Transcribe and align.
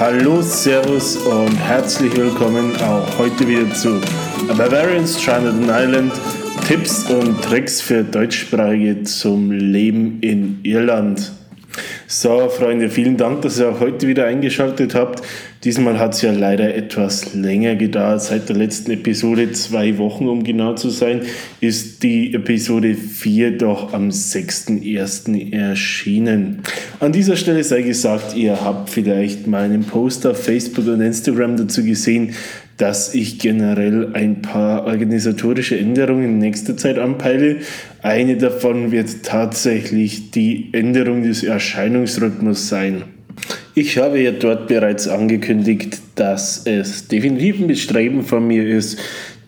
Hallo, 0.00 0.40
Servus 0.40 1.18
und 1.18 1.54
herzlich 1.56 2.16
willkommen 2.16 2.74
auch 2.76 3.18
heute 3.18 3.46
wieder 3.46 3.70
zu 3.74 4.00
A 4.48 4.54
Bavarian 4.54 5.06
Stranded 5.06 5.52
in 5.52 5.68
Island. 5.68 6.12
Tipps 6.66 7.04
und 7.10 7.42
Tricks 7.42 7.82
für 7.82 8.02
Deutschsprachige 8.02 9.02
zum 9.02 9.52
Leben 9.52 10.18
in 10.22 10.58
Irland. 10.62 11.30
So, 12.06 12.48
Freunde, 12.48 12.88
vielen 12.88 13.18
Dank, 13.18 13.42
dass 13.42 13.58
ihr 13.58 13.68
auch 13.68 13.80
heute 13.80 14.08
wieder 14.08 14.24
eingeschaltet 14.24 14.94
habt. 14.94 15.19
Diesmal 15.62 15.98
hat 15.98 16.14
es 16.14 16.22
ja 16.22 16.32
leider 16.32 16.74
etwas 16.74 17.34
länger 17.34 17.76
gedauert. 17.76 18.22
Seit 18.22 18.48
der 18.48 18.56
letzten 18.56 18.92
Episode, 18.92 19.52
zwei 19.52 19.98
Wochen 19.98 20.26
um 20.26 20.42
genau 20.42 20.72
zu 20.74 20.88
sein, 20.88 21.20
ist 21.60 22.02
die 22.02 22.32
Episode 22.32 22.94
4 22.94 23.58
doch 23.58 23.92
am 23.92 24.08
6.1. 24.08 25.52
erschienen. 25.52 26.62
An 26.98 27.12
dieser 27.12 27.36
Stelle 27.36 27.62
sei 27.62 27.82
gesagt, 27.82 28.34
ihr 28.34 28.64
habt 28.64 28.88
vielleicht 28.88 29.46
meinen 29.48 29.84
Post 29.84 30.26
auf 30.26 30.42
Facebook 30.42 30.86
und 30.86 31.02
Instagram 31.02 31.58
dazu 31.58 31.84
gesehen, 31.84 32.32
dass 32.78 33.14
ich 33.14 33.38
generell 33.38 34.14
ein 34.14 34.40
paar 34.40 34.86
organisatorische 34.86 35.78
Änderungen 35.78 36.24
in 36.24 36.38
nächster 36.38 36.78
Zeit 36.78 36.98
anpeile. 36.98 37.56
Eine 38.00 38.38
davon 38.38 38.92
wird 38.92 39.24
tatsächlich 39.24 40.30
die 40.30 40.70
Änderung 40.72 41.22
des 41.22 41.42
Erscheinungsrhythmus 41.42 42.70
sein. 42.70 43.02
Ich 43.74 43.98
habe 43.98 44.20
ja 44.20 44.32
dort 44.32 44.66
bereits 44.66 45.06
angekündigt, 45.06 45.98
dass 46.16 46.66
es 46.66 47.06
definitiv 47.06 47.60
ein 47.60 47.68
Bestreben 47.68 48.22
von 48.22 48.46
mir 48.46 48.66
ist, 48.66 48.98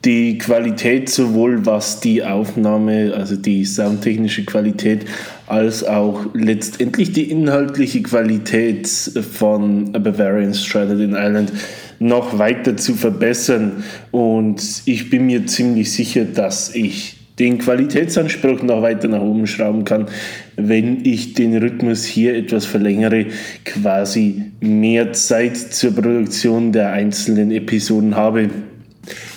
die 0.05 0.39
Qualität 0.39 1.09
sowohl 1.09 1.65
was 1.65 2.01
die 2.01 2.25
Aufnahme, 2.25 3.15
also 3.17 3.37
die 3.37 3.65
soundtechnische 3.65 4.45
Qualität, 4.45 5.05
als 5.47 5.85
auch 5.85 6.27
letztendlich 6.35 7.13
die 7.13 7.31
inhaltliche 7.31 8.03
Qualität 8.03 8.89
von 8.89 9.95
A 9.95 9.99
Bavarian 9.99 10.55
Stranded 10.55 11.01
in 11.01 11.13
Ireland 11.13 11.53
noch 12.01 12.39
weiter 12.39 12.77
zu 12.77 12.95
verbessern. 12.95 13.85
Und 14.11 14.83
ich 14.87 15.09
bin 15.09 15.27
mir 15.27 15.47
ziemlich 15.47 15.93
sicher, 15.93 16.25
dass 16.25 16.75
ich 16.75 17.17
den 17.39 17.59
Qualitätsanspruch 17.59 18.63
noch 18.63 18.83
weiter 18.83 19.09
nach 19.09 19.23
oben 19.23 19.47
schrauben 19.47 19.85
kann, 19.85 20.07
wenn 20.57 21.05
ich 21.05 21.35
den 21.35 21.57
Rhythmus 21.57 22.05
hier 22.05 22.35
etwas 22.37 22.65
verlängere, 22.65 23.27
quasi 23.65 24.53
mehr 24.61 25.13
Zeit 25.13 25.57
zur 25.57 25.95
Produktion 25.95 26.73
der 26.73 26.93
einzelnen 26.93 27.51
Episoden 27.51 28.17
habe. 28.17 28.51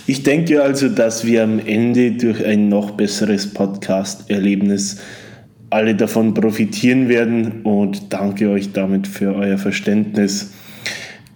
Ich 0.08 0.24
denke 0.24 0.62
also, 0.62 0.90
dass 0.90 1.26
wir 1.26 1.44
am 1.44 1.60
Ende 1.60 2.12
durch 2.12 2.46
ein 2.46 2.70
noch 2.70 2.92
besseres 2.92 3.54
Podcast-Erlebnis 3.54 5.02
alle 5.70 5.96
davon 5.96 6.34
profitieren 6.34 7.10
werden 7.10 7.64
und 7.64 8.14
danke 8.14 8.50
euch 8.50 8.72
damit 8.72 9.08
für 9.08 9.36
euer 9.36 9.58
Verständnis. 9.58 10.54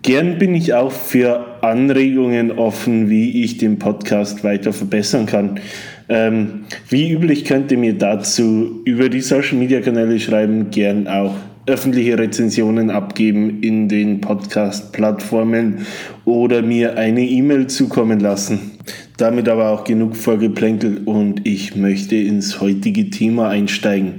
Gern 0.02 0.38
bin 0.38 0.56
ich 0.56 0.74
auch 0.74 0.92
für 0.92 1.62
Anregungen 1.62 2.52
offen, 2.52 3.10
wie 3.10 3.44
ich 3.44 3.58
den 3.58 3.80
Podcast 3.80 4.44
weiter 4.44 4.72
verbessern 4.72 5.26
kann. 5.26 5.60
Ähm, 6.10 6.66
wie 6.90 7.12
üblich 7.12 7.46
könnt 7.46 7.72
ihr 7.72 7.78
mir 7.78 7.94
dazu 7.94 8.82
über 8.84 9.10
die 9.10 9.22
Social 9.22 9.58
Media 9.58 9.80
Kanäle 9.80 10.20
schreiben, 10.20 10.72
gern 10.72 11.08
auch 11.08 11.36
öffentliche 11.68 12.18
Rezensionen 12.18 12.90
abgeben 12.90 13.62
in 13.62 13.88
den 13.88 14.22
Podcast-Plattformen 14.22 15.86
oder 16.26 16.64
mir 16.64 16.98
eine 16.98 17.22
E-Mail 17.22 17.68
zukommen 17.68 18.20
lassen. 18.20 18.79
Damit 19.20 19.50
aber 19.50 19.72
auch 19.72 19.84
genug 19.84 20.16
vorgeplänkelt 20.16 21.06
und 21.06 21.46
ich 21.46 21.76
möchte 21.76 22.16
ins 22.16 22.62
heutige 22.62 23.10
Thema 23.10 23.50
einsteigen. 23.50 24.14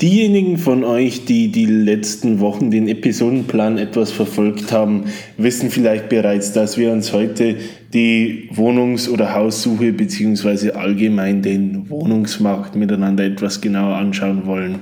Diejenigen 0.00 0.56
von 0.56 0.84
euch, 0.84 1.26
die 1.26 1.52
die 1.52 1.66
letzten 1.66 2.40
Wochen 2.40 2.70
den 2.70 2.88
Episodenplan 2.88 3.76
etwas 3.76 4.10
verfolgt 4.10 4.72
haben, 4.72 5.04
wissen 5.36 5.68
vielleicht 5.68 6.08
bereits, 6.08 6.54
dass 6.54 6.78
wir 6.78 6.92
uns 6.92 7.12
heute 7.12 7.56
die 7.92 8.48
Wohnungs- 8.54 9.10
oder 9.10 9.34
Haussuche 9.34 9.92
bzw. 9.92 10.70
allgemein 10.70 11.42
den 11.42 11.90
Wohnungsmarkt 11.90 12.74
miteinander 12.74 13.24
etwas 13.24 13.60
genauer 13.60 13.96
anschauen 13.96 14.46
wollen. 14.46 14.76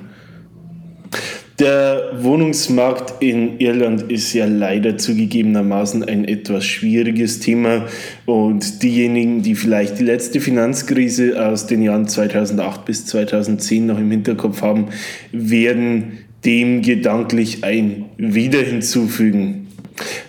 Der 1.59 2.11
Wohnungsmarkt 2.19 3.23
in 3.23 3.59
Irland 3.61 4.11
ist 4.13 4.35
ja 4.35 4.45
leider 4.45 4.99
zugegebenermaßen 4.99 6.05
ein 6.05 6.27
etwas 6.27 6.67
schwieriges 6.67 7.41
Thema 7.41 7.87
und 8.27 8.83
diejenigen, 8.83 9.43
die 9.43 9.55
vielleicht 9.55 9.99
die 9.99 10.05
letzte 10.05 10.41
Finanzkrise 10.41 11.49
aus 11.49 11.67
den 11.67 11.81
Jahren 11.81 12.09
2008 12.09 12.85
bis 12.85 13.07
2010 13.07 13.87
noch 13.87 13.99
im 13.99 14.11
Hinterkopf 14.11 14.61
haben, 14.61 14.89
werden 15.33 16.19
dem 16.45 16.83
gedanklich 16.83 17.65
ein 17.65 18.05
Wieder 18.19 18.61
hinzufügen. 18.61 19.69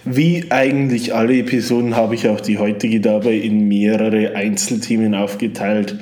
Wie 0.06 0.46
eigentlich 0.50 1.14
alle 1.14 1.40
Episoden 1.40 1.98
habe 1.98 2.16
ich 2.16 2.30
auch 2.30 2.40
die 2.40 2.58
heutige 2.58 3.02
dabei 3.02 3.34
in 3.34 3.68
mehrere 3.68 4.34
Einzelthemen 4.34 5.14
aufgeteilt. 5.14 6.00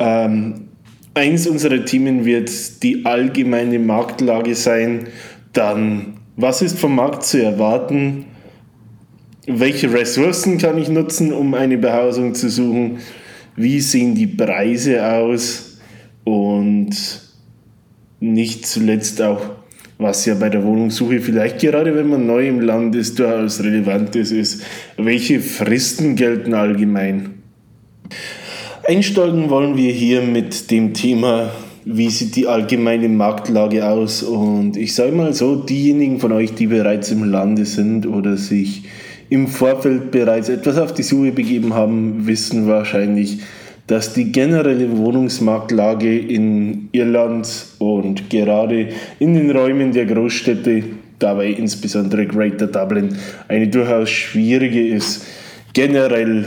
Ähm, 0.00 0.63
Eins 1.16 1.46
unserer 1.46 1.84
Themen 1.84 2.24
wird 2.24 2.82
die 2.82 3.04
allgemeine 3.06 3.78
Marktlage 3.78 4.56
sein. 4.56 5.06
Dann, 5.52 6.14
was 6.36 6.60
ist 6.60 6.76
vom 6.76 6.96
Markt 6.96 7.22
zu 7.22 7.40
erwarten? 7.40 8.24
Welche 9.46 9.92
Ressourcen 9.92 10.58
kann 10.58 10.76
ich 10.76 10.88
nutzen, 10.88 11.32
um 11.32 11.54
eine 11.54 11.78
Behausung 11.78 12.34
zu 12.34 12.50
suchen? 12.50 12.98
Wie 13.54 13.80
sehen 13.80 14.16
die 14.16 14.26
Preise 14.26 15.06
aus? 15.06 15.78
Und 16.24 16.90
nicht 18.18 18.66
zuletzt 18.66 19.22
auch, 19.22 19.50
was 19.98 20.26
ja 20.26 20.34
bei 20.34 20.48
der 20.48 20.64
Wohnungssuche 20.64 21.20
vielleicht 21.20 21.60
gerade 21.60 21.94
wenn 21.94 22.08
man 22.08 22.26
neu 22.26 22.48
im 22.48 22.60
Land 22.60 22.96
ist, 22.96 23.18
durchaus 23.20 23.62
relevant 23.62 24.16
ist, 24.16 24.32
ist, 24.32 24.64
welche 24.96 25.40
Fristen 25.40 26.16
gelten 26.16 26.54
allgemein? 26.54 27.42
Einsteigen 28.86 29.48
wollen 29.48 29.78
wir 29.78 29.92
hier 29.92 30.20
mit 30.20 30.70
dem 30.70 30.92
Thema, 30.92 31.50
wie 31.86 32.10
sieht 32.10 32.36
die 32.36 32.46
allgemeine 32.46 33.08
Marktlage 33.08 33.86
aus? 33.86 34.22
Und 34.22 34.76
ich 34.76 34.94
sage 34.94 35.12
mal 35.12 35.32
so, 35.32 35.56
diejenigen 35.56 36.20
von 36.20 36.32
euch, 36.32 36.52
die 36.52 36.66
bereits 36.66 37.10
im 37.10 37.24
Lande 37.24 37.64
sind 37.64 38.06
oder 38.06 38.36
sich 38.36 38.82
im 39.30 39.48
Vorfeld 39.48 40.10
bereits 40.10 40.50
etwas 40.50 40.76
auf 40.76 40.92
die 40.92 41.02
Suche 41.02 41.32
begeben 41.32 41.72
haben, 41.72 42.26
wissen 42.26 42.68
wahrscheinlich, 42.68 43.38
dass 43.86 44.12
die 44.12 44.30
generelle 44.32 44.94
Wohnungsmarktlage 44.98 46.18
in 46.18 46.90
Irland 46.92 47.48
und 47.78 48.28
gerade 48.28 48.90
in 49.18 49.34
den 49.34 49.50
Räumen 49.50 49.92
der 49.92 50.04
Großstädte, 50.04 50.84
dabei 51.18 51.48
insbesondere 51.48 52.26
Greater 52.26 52.66
Dublin, 52.66 53.16
eine 53.48 53.68
durchaus 53.68 54.10
schwierige 54.10 54.86
ist. 54.88 55.24
Generell 55.72 56.44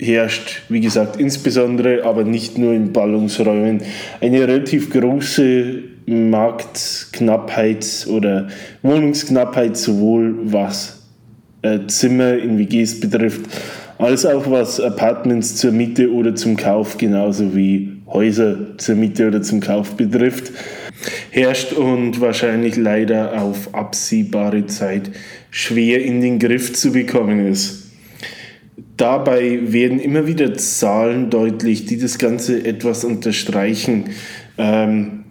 herrscht, 0.00 0.62
wie 0.68 0.80
gesagt, 0.80 1.16
insbesondere, 1.16 2.04
aber 2.04 2.24
nicht 2.24 2.58
nur 2.58 2.72
in 2.72 2.92
Ballungsräumen, 2.92 3.82
eine 4.20 4.40
relativ 4.40 4.90
große 4.90 5.82
Marktknappheit 6.06 8.06
oder 8.08 8.48
Wohnungsknappheit, 8.82 9.76
sowohl 9.76 10.36
was 10.44 11.02
äh, 11.62 11.80
Zimmer 11.86 12.38
in 12.38 12.58
WGs 12.58 13.00
betrifft, 13.00 13.42
als 13.98 14.24
auch 14.24 14.50
was 14.50 14.80
Apartments 14.80 15.56
zur 15.56 15.72
Miete 15.72 16.12
oder 16.12 16.34
zum 16.34 16.56
Kauf, 16.56 16.96
genauso 16.96 17.54
wie 17.54 17.98
Häuser 18.06 18.78
zur 18.78 18.94
Miete 18.94 19.26
oder 19.26 19.42
zum 19.42 19.60
Kauf 19.60 19.96
betrifft, 19.96 20.52
herrscht 21.30 21.72
und 21.72 22.20
wahrscheinlich 22.20 22.76
leider 22.76 23.42
auf 23.42 23.74
absehbare 23.74 24.66
Zeit 24.66 25.10
schwer 25.50 26.02
in 26.02 26.20
den 26.20 26.38
Griff 26.38 26.74
zu 26.74 26.92
bekommen 26.92 27.46
ist. 27.46 27.87
Dabei 28.98 29.60
werden 29.72 30.00
immer 30.00 30.26
wieder 30.26 30.54
Zahlen 30.54 31.30
deutlich, 31.30 31.86
die 31.86 31.98
das 31.98 32.18
Ganze 32.18 32.64
etwas 32.64 33.04
unterstreichen. 33.04 34.10
Ähm, 34.58 35.24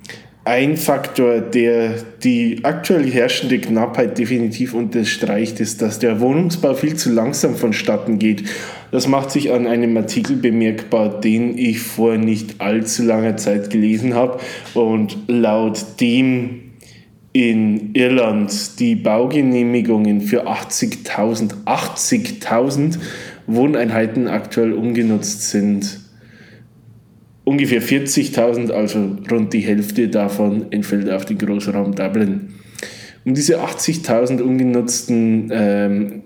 ein 0.45 0.77
Faktor, 0.77 1.41
der 1.41 1.95
die 2.23 2.61
aktuell 2.63 3.11
herrschende 3.11 3.59
Knappheit 3.59 4.17
definitiv 4.17 4.73
unterstreicht, 4.73 5.59
ist, 5.59 5.81
dass 5.81 5.99
der 5.99 6.21
Wohnungsbau 6.21 6.73
viel 6.75 6.95
zu 6.95 7.11
langsam 7.11 7.55
vonstatten 7.57 8.17
geht. 8.19 8.43
Das 8.91 9.09
macht 9.09 9.31
sich 9.31 9.51
an 9.51 9.67
einem 9.67 9.97
Artikel 9.97 10.37
bemerkbar, 10.37 11.19
den 11.19 11.57
ich 11.57 11.81
vor 11.81 12.15
nicht 12.15 12.61
allzu 12.61 13.03
langer 13.03 13.35
Zeit 13.35 13.69
gelesen 13.69 14.13
habe. 14.13 14.39
Und 14.73 15.17
laut 15.27 15.85
dem 15.99 16.61
in 17.33 17.93
Irland 17.93 18.79
die 18.79 18.95
Baugenehmigungen 18.95 20.21
für 20.21 20.47
80.000 20.47 21.65
80.000 21.65 22.97
Wohneinheiten 23.47 24.27
aktuell 24.27 24.73
ungenutzt 24.73 25.49
sind. 25.49 26.01
Ungefähr 27.45 27.81
40.000, 27.81 28.71
also 28.71 29.17
rund 29.31 29.53
die 29.53 29.61
Hälfte 29.61 30.09
davon, 30.09 30.71
entfällt 30.71 31.09
auf 31.09 31.25
den 31.25 31.37
Großraum 31.37 31.95
Dublin. 31.95 32.49
Um 33.25 33.33
diese 33.33 33.61
80.000 33.61 34.41
ungenutzten 34.41 35.49
ähm, 35.51 36.23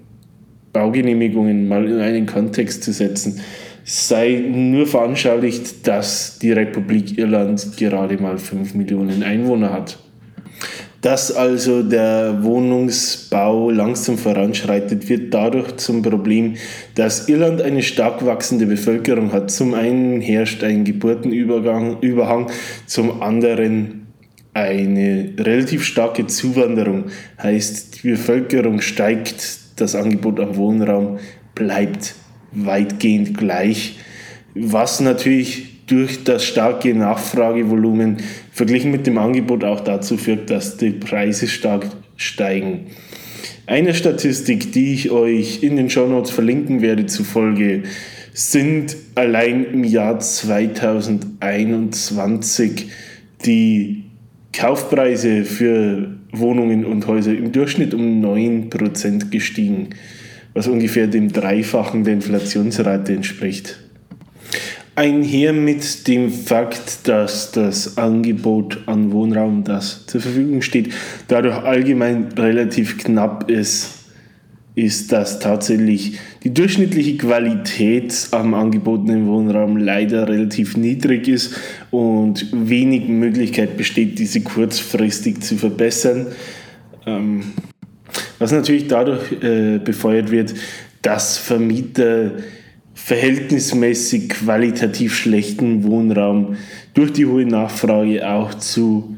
Baugenehmigungen 0.73 1.67
mal 1.67 1.87
in 1.87 1.99
einen 1.99 2.25
Kontext 2.25 2.83
zu 2.83 2.91
setzen, 2.91 3.39
sei 3.83 4.43
nur 4.47 4.87
veranschaulicht, 4.87 5.87
dass 5.87 6.39
die 6.39 6.51
Republik 6.51 7.17
Irland 7.17 7.77
gerade 7.77 8.17
mal 8.17 8.37
5 8.37 8.73
Millionen 8.73 9.23
Einwohner 9.23 9.73
hat. 9.73 9.99
Dass 11.01 11.31
also 11.31 11.81
der 11.81 12.43
Wohnungsbau 12.43 13.71
langsam 13.71 14.19
voranschreitet, 14.19 15.09
wird 15.09 15.33
dadurch 15.33 15.77
zum 15.77 16.03
Problem, 16.03 16.55
dass 16.93 17.27
Irland 17.27 17.61
eine 17.61 17.81
stark 17.81 18.23
wachsende 18.23 18.67
Bevölkerung 18.67 19.31
hat. 19.31 19.49
Zum 19.49 19.73
einen 19.73 20.21
herrscht 20.21 20.63
ein 20.63 20.83
Geburtenüberhang, 20.83 22.51
zum 22.85 23.21
anderen 23.23 24.01
eine 24.53 25.33
relativ 25.39 25.83
starke 25.83 26.27
Zuwanderung. 26.27 27.05
Heißt, 27.41 28.03
die 28.03 28.09
Bevölkerung 28.09 28.81
steigt, 28.81 29.59
das 29.77 29.95
Angebot 29.95 30.39
am 30.39 30.55
Wohnraum 30.55 31.17
bleibt 31.55 32.13
weitgehend 32.51 33.37
gleich, 33.37 33.97
was 34.53 34.99
natürlich 34.99 35.85
durch 35.87 36.23
das 36.23 36.45
starke 36.45 36.93
Nachfragevolumen 36.93 38.17
verglichen 38.51 38.91
mit 38.91 39.07
dem 39.07 39.17
Angebot 39.17 39.63
auch 39.63 39.79
dazu 39.79 40.17
führt, 40.17 40.49
dass 40.49 40.75
die 40.77 40.91
Preise 40.91 41.47
stark 41.47 41.87
steigen. 42.17 42.87
Eine 43.65 43.93
Statistik, 43.93 44.73
die 44.73 44.93
ich 44.93 45.11
euch 45.11 45.63
in 45.63 45.77
den 45.77 45.89
Show 45.89 46.07
Notes 46.07 46.31
verlinken 46.31 46.81
werde 46.81 47.05
zufolge, 47.05 47.83
sind 48.33 48.97
allein 49.15 49.65
im 49.65 49.83
Jahr 49.83 50.19
2021 50.19 52.87
die 53.45 54.03
Kaufpreise 54.53 55.43
für 55.43 56.15
Wohnungen 56.31 56.85
und 56.85 57.07
Häuser 57.07 57.31
im 57.31 57.51
Durchschnitt 57.51 57.93
um 57.93 58.23
9% 58.23 59.29
gestiegen, 59.29 59.89
was 60.53 60.67
ungefähr 60.67 61.07
dem 61.07 61.31
Dreifachen 61.31 62.03
der 62.03 62.15
Inflationsrate 62.15 63.13
entspricht 63.13 63.79
einher 64.95 65.53
mit 65.53 66.07
dem 66.07 66.31
Fakt, 66.31 67.07
dass 67.07 67.51
das 67.51 67.97
Angebot 67.97 68.79
an 68.87 69.11
Wohnraum, 69.11 69.63
das 69.63 70.05
zur 70.05 70.21
Verfügung 70.21 70.61
steht, 70.61 70.93
dadurch 71.27 71.55
allgemein 71.55 72.29
relativ 72.37 72.97
knapp 72.97 73.49
ist, 73.49 74.01
ist, 74.75 75.11
dass 75.11 75.39
tatsächlich 75.39 76.19
die 76.43 76.53
durchschnittliche 76.53 77.17
Qualität 77.17 78.29
am 78.31 78.53
angebotenen 78.53 79.27
Wohnraum 79.27 79.77
leider 79.77 80.27
relativ 80.27 80.77
niedrig 80.77 81.27
ist 81.27 81.55
und 81.91 82.47
wenig 82.51 83.07
Möglichkeit 83.07 83.75
besteht, 83.75 84.17
diese 84.17 84.41
kurzfristig 84.41 85.41
zu 85.41 85.57
verbessern. 85.57 86.27
Ähm, 87.05 87.43
was 88.39 88.51
natürlich 88.51 88.87
dadurch 88.87 89.31
äh, 89.43 89.77
befeuert 89.77 90.31
wird, 90.31 90.53
dass 91.01 91.37
Vermieter 91.37 92.31
verhältnismäßig 92.93 94.29
qualitativ 94.29 95.15
schlechten 95.15 95.83
Wohnraum 95.83 96.57
durch 96.93 97.13
die 97.13 97.25
hohe 97.25 97.45
Nachfrage 97.45 98.27
auch 98.27 98.53
zu 98.53 99.17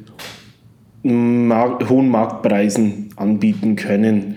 mar 1.03 1.79
hohen 1.89 2.09
Marktpreisen 2.09 3.09
anbieten 3.15 3.75
können, 3.75 4.35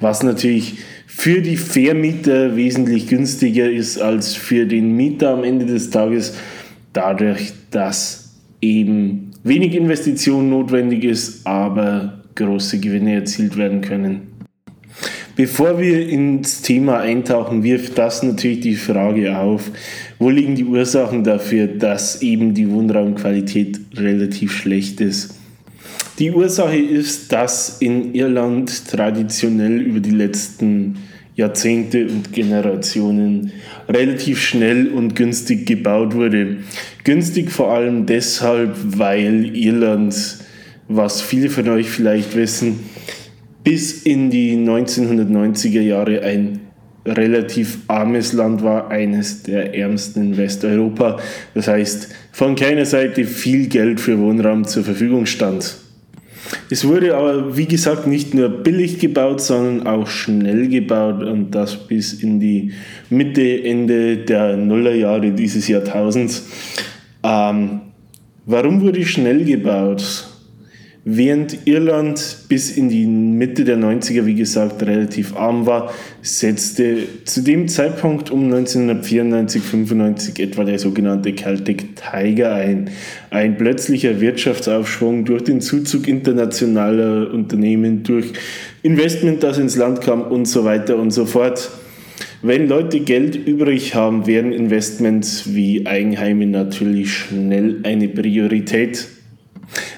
was 0.00 0.22
natürlich 0.22 0.78
für 1.06 1.40
die 1.40 1.56
Vermieter 1.56 2.56
wesentlich 2.56 3.08
günstiger 3.08 3.70
ist 3.70 3.98
als 3.98 4.34
für 4.34 4.66
den 4.66 4.94
Mieter 4.94 5.30
am 5.30 5.44
Ende 5.44 5.66
des 5.66 5.90
Tages, 5.90 6.36
dadurch, 6.92 7.52
dass 7.70 8.34
eben 8.60 9.30
wenig 9.42 9.74
Investition 9.74 10.50
notwendig 10.50 11.04
ist, 11.04 11.46
aber 11.46 12.22
große 12.34 12.78
Gewinne 12.78 13.14
erzielt 13.14 13.56
werden 13.56 13.80
können. 13.80 14.35
Bevor 15.36 15.78
wir 15.78 16.08
ins 16.08 16.62
Thema 16.62 17.00
eintauchen, 17.00 17.62
wirft 17.62 17.98
das 17.98 18.22
natürlich 18.22 18.60
die 18.60 18.74
Frage 18.74 19.36
auf, 19.36 19.70
wo 20.18 20.30
liegen 20.30 20.54
die 20.54 20.64
Ursachen 20.64 21.24
dafür, 21.24 21.66
dass 21.66 22.22
eben 22.22 22.54
die 22.54 22.70
Wohnraumqualität 22.70 23.78
relativ 23.94 24.52
schlecht 24.52 25.02
ist. 25.02 25.34
Die 26.18 26.30
Ursache 26.30 26.78
ist, 26.78 27.32
dass 27.32 27.82
in 27.82 28.14
Irland 28.14 28.88
traditionell 28.88 29.78
über 29.82 30.00
die 30.00 30.12
letzten 30.12 30.96
Jahrzehnte 31.34 32.06
und 32.06 32.32
Generationen 32.32 33.52
relativ 33.90 34.40
schnell 34.40 34.88
und 34.88 35.14
günstig 35.14 35.66
gebaut 35.66 36.14
wurde. 36.14 36.56
Günstig 37.04 37.50
vor 37.50 37.74
allem 37.74 38.06
deshalb, 38.06 38.74
weil 38.82 39.54
Irland, 39.54 40.16
was 40.88 41.20
viele 41.20 41.50
von 41.50 41.68
euch 41.68 41.90
vielleicht 41.90 42.34
wissen, 42.34 42.80
bis 43.66 44.02
in 44.02 44.30
die 44.30 44.54
1990er 44.54 45.80
Jahre 45.80 46.22
ein 46.22 46.60
relativ 47.04 47.78
armes 47.88 48.32
Land 48.32 48.62
war, 48.62 48.92
eines 48.92 49.42
der 49.42 49.74
ärmsten 49.74 50.22
in 50.22 50.36
Westeuropa. 50.36 51.18
Das 51.52 51.66
heißt, 51.66 52.14
von 52.30 52.54
keiner 52.54 52.84
Seite 52.84 53.24
viel 53.24 53.66
Geld 53.66 53.98
für 53.98 54.20
Wohnraum 54.20 54.64
zur 54.66 54.84
Verfügung 54.84 55.26
stand. 55.26 55.78
Es 56.70 56.86
wurde 56.86 57.16
aber, 57.16 57.56
wie 57.56 57.66
gesagt, 57.66 58.06
nicht 58.06 58.34
nur 58.34 58.50
billig 58.50 59.00
gebaut, 59.00 59.40
sondern 59.40 59.84
auch 59.88 60.06
schnell 60.06 60.68
gebaut 60.68 61.24
und 61.24 61.50
das 61.50 61.88
bis 61.88 62.12
in 62.12 62.38
die 62.38 62.70
Mitte, 63.10 63.64
Ende 63.64 64.18
der 64.18 64.56
Nullerjahre 64.56 65.32
dieses 65.32 65.66
Jahrtausends. 65.66 66.48
Ähm, 67.24 67.80
warum 68.44 68.80
wurde 68.80 69.04
schnell 69.04 69.44
gebaut? 69.44 70.28
Während 71.08 71.68
Irland 71.68 72.38
bis 72.48 72.76
in 72.76 72.88
die 72.88 73.06
Mitte 73.06 73.62
der 73.62 73.78
90er, 73.78 74.26
wie 74.26 74.34
gesagt, 74.34 74.82
relativ 74.82 75.36
arm 75.36 75.64
war, 75.64 75.94
setzte 76.20 76.96
zu 77.24 77.42
dem 77.42 77.68
Zeitpunkt 77.68 78.32
um 78.32 78.46
1994, 78.46 79.62
95 79.62 80.40
etwa 80.40 80.64
der 80.64 80.80
sogenannte 80.80 81.32
Celtic 81.36 81.94
Tiger 81.94 82.54
ein. 82.54 82.90
Ein 83.30 83.56
plötzlicher 83.56 84.20
Wirtschaftsaufschwung 84.20 85.24
durch 85.24 85.44
den 85.44 85.60
Zuzug 85.60 86.08
internationaler 86.08 87.32
Unternehmen, 87.32 88.02
durch 88.02 88.32
Investment, 88.82 89.44
das 89.44 89.58
ins 89.58 89.76
Land 89.76 90.00
kam 90.00 90.22
und 90.22 90.46
so 90.46 90.64
weiter 90.64 90.96
und 90.96 91.12
so 91.12 91.24
fort. 91.24 91.70
Wenn 92.42 92.66
Leute 92.66 92.98
Geld 92.98 93.36
übrig 93.36 93.94
haben, 93.94 94.26
werden 94.26 94.52
Investments 94.52 95.54
wie 95.54 95.86
Eigenheime 95.86 96.46
natürlich 96.46 97.12
schnell 97.12 97.78
eine 97.84 98.08
Priorität 98.08 99.06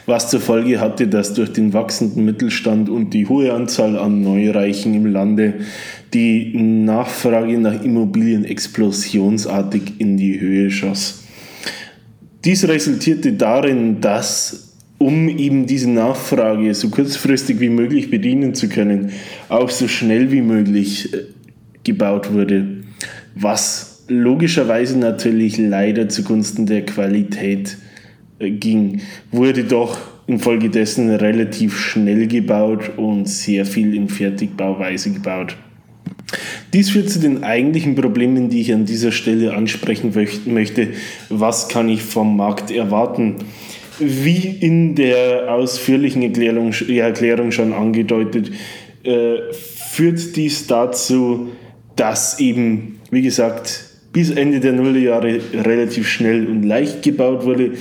was 0.08 0.30
zur 0.30 0.40
Folge 0.40 0.80
hatte, 0.80 1.06
dass 1.06 1.34
durch 1.34 1.52
den 1.52 1.72
wachsenden 1.74 2.24
Mittelstand 2.24 2.88
und 2.88 3.12
die 3.12 3.26
hohe 3.26 3.52
Anzahl 3.52 3.98
an 3.98 4.22
Neureichen 4.22 4.94
im 4.94 5.06
Lande 5.06 5.54
die 6.14 6.56
Nachfrage 6.56 7.58
nach 7.58 7.84
Immobilien 7.84 8.44
explosionsartig 8.46 9.82
in 9.98 10.16
die 10.16 10.40
Höhe 10.40 10.70
schoss. 10.70 11.24
Dies 12.44 12.66
resultierte 12.66 13.34
darin, 13.34 14.00
dass 14.00 14.74
um 14.96 15.28
eben 15.28 15.66
diese 15.66 15.90
Nachfrage 15.90 16.74
so 16.74 16.88
kurzfristig 16.88 17.60
wie 17.60 17.68
möglich 17.68 18.10
bedienen 18.10 18.54
zu 18.54 18.68
können, 18.68 19.12
auch 19.48 19.70
so 19.70 19.86
schnell 19.86 20.32
wie 20.32 20.42
möglich 20.42 21.12
äh, 21.12 21.18
gebaut 21.84 22.32
wurde, 22.32 22.84
was 23.34 24.04
logischerweise 24.08 24.98
natürlich 24.98 25.58
leider 25.58 26.08
zugunsten 26.08 26.66
der 26.66 26.84
Qualität 26.84 27.76
ging, 28.38 29.00
wurde 29.30 29.64
doch 29.64 29.98
infolgedessen 30.26 31.10
relativ 31.10 31.78
schnell 31.78 32.26
gebaut 32.26 32.90
und 32.96 33.28
sehr 33.28 33.64
viel 33.64 33.94
in 33.94 34.08
Fertigbauweise 34.08 35.12
gebaut. 35.12 35.56
Dies 36.74 36.90
führt 36.90 37.08
zu 37.08 37.18
den 37.18 37.42
eigentlichen 37.42 37.94
Problemen, 37.94 38.50
die 38.50 38.60
ich 38.60 38.72
an 38.74 38.84
dieser 38.84 39.10
Stelle 39.10 39.54
ansprechen 39.54 40.12
möchte. 40.46 40.88
Was 41.30 41.68
kann 41.68 41.88
ich 41.88 42.02
vom 42.02 42.36
Markt 42.36 42.70
erwarten? 42.70 43.36
Wie 43.98 44.58
in 44.60 44.94
der 44.94 45.52
ausführlichen 45.52 46.22
Erklärung, 46.22 46.72
Erklärung 46.72 47.50
schon 47.50 47.72
angedeutet, 47.72 48.52
äh, 49.02 49.36
führt 49.52 50.36
dies 50.36 50.66
dazu, 50.66 51.48
dass 51.96 52.38
eben, 52.38 53.00
wie 53.10 53.22
gesagt, 53.22 53.86
bis 54.12 54.30
Ende 54.30 54.60
der 54.60 54.74
Nullerjahre 54.74 55.40
relativ 55.54 56.08
schnell 56.08 56.46
und 56.46 56.62
leicht 56.62 57.02
gebaut 57.02 57.44
wurde 57.44 57.72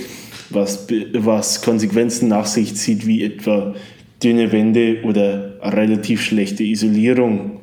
was, 0.50 0.86
was 1.12 1.62
Konsequenzen 1.62 2.28
nach 2.28 2.46
sich 2.46 2.74
zieht, 2.74 3.06
wie 3.06 3.24
etwa 3.24 3.74
dünne 4.22 4.50
Wände 4.52 5.02
oder 5.04 5.56
relativ 5.62 6.22
schlechte 6.22 6.64
Isolierung. 6.64 7.60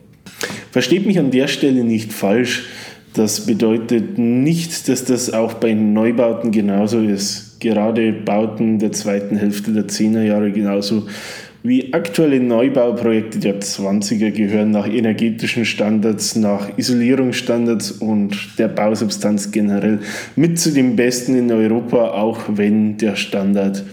Versteht 0.72 1.06
mich 1.06 1.20
an 1.20 1.32
der 1.32 1.48
Stelle 1.48 1.84
nicht 1.84 2.14
falsch. 2.14 2.66
Das 3.14 3.46
bedeutet 3.46 4.18
nicht, 4.18 4.90
dass 4.90 5.06
das 5.06 5.32
auch 5.32 5.54
bei 5.54 5.74
Neubauten 5.74 6.52
genauso 6.52 7.00
ist. 7.00 7.62
Gerade 7.62 8.12
Bauten 8.12 8.80
der 8.80 8.92
zweiten 8.92 9.38
Hälfte 9.38 9.72
der 9.72 9.88
10er 9.88 10.24
Jahre 10.24 10.52
genauso 10.52 11.08
wie 11.66 11.92
aktuelle 11.94 12.40
Neubauprojekte 12.40 13.40
der 13.40 13.60
20er 13.60 14.30
gehören 14.30 14.70
nach 14.70 14.88
energetischen 14.88 15.66
Standards, 15.66 16.36
nach 16.36 16.78
Isolierungsstandards 16.78 17.92
und 17.92 18.38
der 18.60 18.68
Bausubstanz 18.68 19.52
generell 19.52 20.00
mit 20.36 20.60
zu 20.60 20.72
den 20.72 20.96
besten 20.96 21.36
in 21.36 21.52
Europa, 21.52 22.12
auch 22.12 22.42
wenn 22.50 22.98
der 22.98 23.16
Standard 23.16 23.84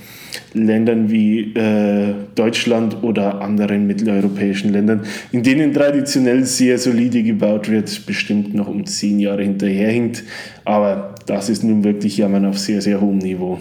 Ländern 0.54 1.10
wie 1.10 1.54
äh, 1.54 2.14
Deutschland 2.34 3.02
oder 3.02 3.40
anderen 3.40 3.86
mitteleuropäischen 3.86 4.72
Ländern, 4.72 5.02
in 5.30 5.42
denen 5.42 5.72
traditionell 5.72 6.44
sehr 6.44 6.78
solide 6.78 7.22
gebaut 7.22 7.70
wird, 7.70 8.06
bestimmt 8.06 8.54
noch 8.54 8.68
um 8.68 8.86
zehn 8.86 9.20
Jahre 9.20 9.42
hinterherhinkt. 9.42 10.24
Aber 10.64 11.14
das 11.26 11.48
ist 11.48 11.64
nun 11.64 11.84
wirklich 11.84 12.16
Jammern 12.16 12.46
auf 12.46 12.58
sehr, 12.58 12.80
sehr 12.80 13.00
hohem 13.00 13.18
Niveau. 13.18 13.58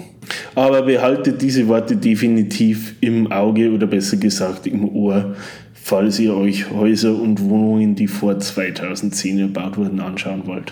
Aber 0.56 0.84
behaltet 0.84 1.42
diese 1.42 1.68
Worte 1.68 1.96
definitiv 1.96 2.96
im 3.02 3.32
Auge 3.32 3.72
oder 3.72 3.88
besser 3.88 4.18
gesagt 4.18 4.68
im 4.68 4.88
Ohr, 4.96 5.36
falls 5.74 6.20
ihr 6.20 6.36
euch 6.36 6.70
Häuser 6.72 7.20
und 7.20 7.42
Wohnungen, 7.50 7.96
die 7.96 8.08
vor 8.08 8.40
2010 8.40 9.40
erbaut 9.40 9.78
wurden, 9.78 10.00
anschauen 10.00 10.44
wollt. 10.46 10.72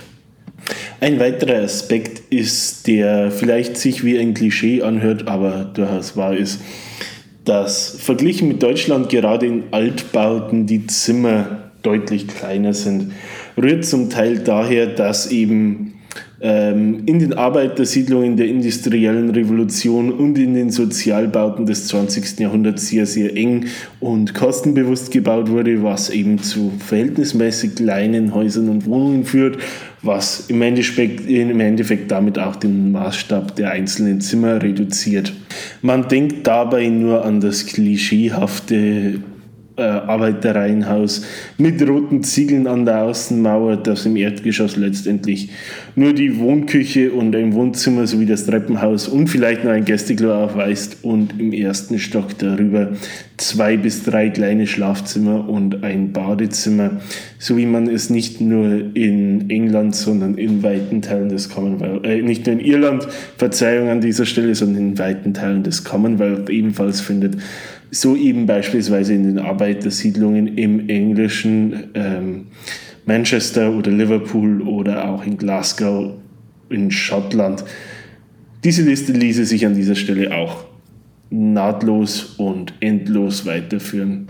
Ein 1.01 1.19
weiterer 1.19 1.63
Aspekt 1.63 2.21
ist, 2.29 2.87
der 2.87 3.31
vielleicht 3.31 3.77
sich 3.77 4.03
wie 4.03 4.19
ein 4.19 4.33
Klischee 4.33 4.81
anhört, 4.81 5.27
aber 5.29 5.71
durchaus 5.73 6.17
wahr 6.17 6.35
ist, 6.35 6.59
dass 7.45 7.97
verglichen 7.99 8.49
mit 8.49 8.61
Deutschland 8.61 9.07
gerade 9.07 9.45
in 9.45 9.63
Altbauten 9.71 10.65
die 10.65 10.87
Zimmer 10.87 11.71
deutlich 11.83 12.27
kleiner 12.27 12.73
sind. 12.73 13.13
Rührt 13.57 13.85
zum 13.85 14.09
Teil 14.09 14.39
daher, 14.39 14.87
dass 14.87 15.31
eben 15.31 15.93
ähm, 16.41 17.03
in 17.05 17.19
den 17.19 17.33
Arbeitersiedlungen 17.33 18.37
der 18.37 18.47
industriellen 18.47 19.29
Revolution 19.29 20.11
und 20.11 20.37
in 20.37 20.53
den 20.53 20.69
Sozialbauten 20.69 21.65
des 21.65 21.87
20. 21.87 22.39
Jahrhunderts 22.39 22.87
sehr, 22.87 23.05
sehr 23.05 23.35
eng 23.35 23.65
und 23.99 24.33
kostenbewusst 24.33 25.11
gebaut 25.11 25.49
wurde, 25.49 25.83
was 25.83 26.09
eben 26.09 26.39
zu 26.39 26.71
verhältnismäßig 26.79 27.75
kleinen 27.75 28.33
Häusern 28.33 28.69
und 28.69 28.85
Wohnungen 28.85 29.25
führt, 29.25 29.57
was 30.01 30.49
im 30.49 30.61
Endeffekt, 30.61 31.29
im 31.29 31.59
Endeffekt 31.59 32.11
damit 32.11 32.39
auch 32.39 32.55
den 32.55 32.91
Maßstab 32.91 33.55
der 33.55 33.71
einzelnen 33.71 34.21
Zimmer 34.21 34.61
reduziert. 34.61 35.33
Man 35.81 36.07
denkt 36.07 36.47
dabei 36.47 36.87
nur 36.87 37.25
an 37.25 37.41
das 37.41 37.65
klischeehafte 37.65 39.19
äh, 39.79 39.81
Arbeitereienhaus 39.81 41.25
mit 41.57 41.87
roten 41.87 42.23
Ziegeln 42.23 42.67
an 42.67 42.85
der 42.85 43.03
Außenmauer, 43.03 43.77
das 43.77 44.05
im 44.05 44.15
Erdgeschoss 44.15 44.75
letztendlich 44.75 45.49
nur 45.95 46.13
die 46.13 46.37
Wohnküche 46.39 47.11
und 47.11 47.35
ein 47.35 47.53
Wohnzimmer 47.53 48.07
sowie 48.07 48.25
das 48.25 48.45
Treppenhaus 48.45 49.07
und 49.07 49.27
vielleicht 49.27 49.63
noch 49.63 49.71
ein 49.71 49.85
Gästeklo 49.85 50.33
aufweist 50.33 51.03
und 51.03 51.39
im 51.39 51.53
ersten 51.53 51.99
Stock 51.99 52.37
darüber 52.37 52.91
zwei 53.37 53.77
bis 53.77 54.03
drei 54.03 54.29
kleine 54.29 54.67
Schlafzimmer 54.67 55.47
und 55.47 55.83
ein 55.83 56.11
Badezimmer, 56.11 57.01
so 57.37 57.57
wie 57.57 57.65
man 57.65 57.87
es 57.87 58.09
nicht 58.09 58.41
nur 58.41 58.95
in 58.95 59.49
England, 59.49 59.95
sondern 59.95 60.35
in 60.35 60.61
weiten 60.61 61.01
Teilen 61.01 61.29
des 61.29 61.49
Commonwealth, 61.49 62.05
äh, 62.05 62.21
nicht 62.21 62.45
nur 62.45 62.59
in 62.59 62.65
Irland, 62.65 63.07
Verzeihung 63.37 63.89
an 63.89 64.01
dieser 64.01 64.25
Stelle, 64.25 64.55
sondern 64.55 64.81
in 64.81 64.99
weiten 64.99 65.33
Teilen 65.33 65.63
des 65.63 65.83
Commonwealth 65.83 66.49
ebenfalls 66.49 67.01
findet 67.01 67.37
so 67.91 68.15
eben 68.15 68.45
beispielsweise 68.45 69.13
in 69.13 69.23
den 69.23 69.39
Arbeitersiedlungen 69.39 70.57
im 70.57 70.89
englischen 70.89 71.89
ähm, 71.93 72.47
Manchester 73.05 73.71
oder 73.71 73.91
Liverpool 73.91 74.61
oder 74.61 75.09
auch 75.09 75.25
in 75.25 75.37
Glasgow 75.37 76.13
in 76.69 76.91
Schottland. 76.91 77.63
Diese 78.63 78.83
Liste 78.83 79.13
ließe 79.13 79.45
sich 79.45 79.65
an 79.65 79.73
dieser 79.73 79.95
Stelle 79.95 80.35
auch 80.35 80.65
nahtlos 81.31 82.35
und 82.37 82.73
endlos 82.79 83.45
weiterführen. 83.45 84.27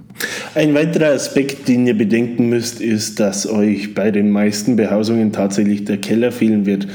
Ein 0.53 0.73
weiterer 0.73 1.13
Aspekt, 1.13 1.67
den 1.67 1.87
ihr 1.87 1.97
bedenken 1.97 2.49
müsst, 2.49 2.81
ist, 2.81 3.19
dass 3.19 3.49
euch 3.49 3.93
bei 3.93 4.11
den 4.11 4.29
meisten 4.31 4.75
Behausungen 4.75 5.31
tatsächlich 5.31 5.85
der 5.85 5.97
Keller 5.97 6.31
fehlen 6.31 6.65
wird. 6.65 6.87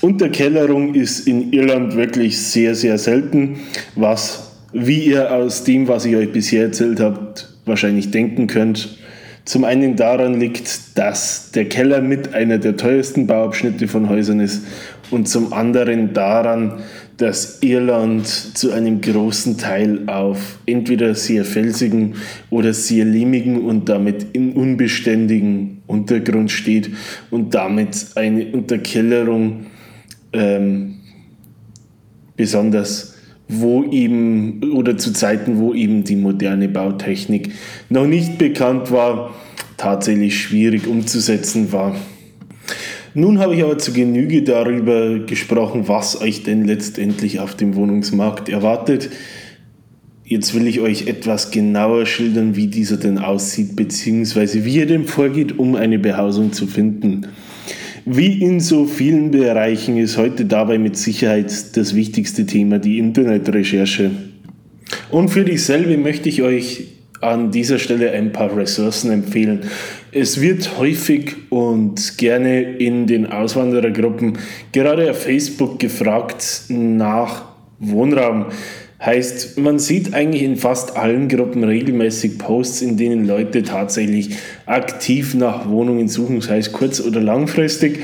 Unterkellerung 0.00 0.94
ist 0.94 1.26
in 1.26 1.52
Irland 1.52 1.96
wirklich 1.96 2.38
sehr, 2.38 2.74
sehr 2.74 2.98
selten, 2.98 3.60
was 3.94 4.51
wie 4.72 5.04
ihr 5.04 5.32
aus 5.32 5.64
dem, 5.64 5.88
was 5.88 6.04
ich 6.04 6.16
euch 6.16 6.32
bisher 6.32 6.64
erzählt 6.64 7.00
habt, 7.00 7.48
wahrscheinlich 7.64 8.10
denken 8.10 8.46
könnt, 8.46 8.98
zum 9.44 9.64
einen 9.64 9.96
daran 9.96 10.38
liegt, 10.38 10.96
dass 10.96 11.50
der 11.50 11.68
Keller 11.68 12.00
mit 12.00 12.32
einer 12.32 12.58
der 12.58 12.76
teuersten 12.76 13.26
Bauabschnitte 13.26 13.88
von 13.88 14.08
Häusern 14.08 14.38
ist. 14.38 14.64
Und 15.10 15.28
zum 15.28 15.52
anderen 15.52 16.14
daran, 16.14 16.80
dass 17.16 17.62
Irland 17.62 18.26
zu 18.26 18.72
einem 18.72 19.00
großen 19.00 19.58
Teil 19.58 20.08
auf 20.08 20.58
entweder 20.66 21.14
sehr 21.14 21.44
felsigen 21.44 22.14
oder 22.50 22.72
sehr 22.72 23.04
lehmigen 23.04 23.62
und 23.62 23.88
damit 23.88 24.26
in 24.32 24.52
unbeständigen 24.52 25.82
Untergrund 25.86 26.50
steht 26.50 26.90
und 27.30 27.54
damit 27.54 28.06
eine 28.14 28.46
Unterkellerung 28.52 29.66
ähm, 30.32 30.94
besonders 32.36 33.11
wo 33.60 33.84
eben 33.84 34.72
oder 34.72 34.96
zu 34.96 35.12
Zeiten, 35.12 35.58
wo 35.58 35.74
eben 35.74 36.04
die 36.04 36.16
moderne 36.16 36.68
Bautechnik 36.68 37.50
noch 37.88 38.06
nicht 38.06 38.38
bekannt 38.38 38.90
war, 38.90 39.34
tatsächlich 39.76 40.40
schwierig 40.40 40.86
umzusetzen 40.86 41.72
war. 41.72 41.94
Nun 43.14 43.40
habe 43.40 43.54
ich 43.54 43.62
aber 43.62 43.76
zu 43.76 43.92
Genüge 43.92 44.42
darüber 44.42 45.18
gesprochen, 45.18 45.86
was 45.86 46.20
euch 46.20 46.44
denn 46.44 46.64
letztendlich 46.64 47.40
auf 47.40 47.54
dem 47.54 47.74
Wohnungsmarkt 47.74 48.48
erwartet. 48.48 49.10
Jetzt 50.24 50.54
will 50.54 50.66
ich 50.66 50.80
euch 50.80 51.08
etwas 51.08 51.50
genauer 51.50 52.06
schildern, 52.06 52.56
wie 52.56 52.68
dieser 52.68 52.96
denn 52.96 53.18
aussieht, 53.18 53.76
beziehungsweise 53.76 54.64
wie 54.64 54.78
er 54.78 54.86
denn 54.86 55.04
vorgeht, 55.04 55.58
um 55.58 55.74
eine 55.74 55.98
Behausung 55.98 56.54
zu 56.54 56.66
finden. 56.66 57.26
Wie 58.04 58.42
in 58.42 58.58
so 58.58 58.86
vielen 58.86 59.30
Bereichen 59.30 59.96
ist 59.96 60.16
heute 60.16 60.44
dabei 60.44 60.78
mit 60.78 60.96
Sicherheit 60.96 61.76
das 61.76 61.94
wichtigste 61.94 62.46
Thema 62.46 62.80
die 62.80 62.98
Internetrecherche. 62.98 64.10
Und 65.10 65.28
für 65.28 65.44
dieselbe 65.44 65.96
möchte 65.96 66.28
ich 66.28 66.42
euch 66.42 66.88
an 67.20 67.52
dieser 67.52 67.78
Stelle 67.78 68.10
ein 68.10 68.32
paar 68.32 68.56
Ressourcen 68.56 69.12
empfehlen. 69.12 69.60
Es 70.10 70.40
wird 70.40 70.78
häufig 70.78 71.36
und 71.50 72.18
gerne 72.18 72.62
in 72.62 73.06
den 73.06 73.26
Auswanderergruppen, 73.26 74.38
gerade 74.72 75.08
auf 75.08 75.22
Facebook, 75.22 75.78
gefragt 75.78 76.64
nach 76.68 77.44
Wohnraum. 77.78 78.46
Heißt, 79.04 79.58
man 79.58 79.80
sieht 79.80 80.14
eigentlich 80.14 80.44
in 80.44 80.56
fast 80.56 80.96
allen 80.96 81.28
Gruppen 81.28 81.64
regelmäßig 81.64 82.38
Posts, 82.38 82.82
in 82.82 82.96
denen 82.96 83.26
Leute 83.26 83.64
tatsächlich 83.64 84.36
aktiv 84.64 85.34
nach 85.34 85.68
Wohnungen 85.68 86.06
suchen, 86.06 86.40
sei 86.40 86.58
es 86.58 86.70
kurz- 86.70 87.00
oder 87.00 87.20
langfristig, 87.20 87.98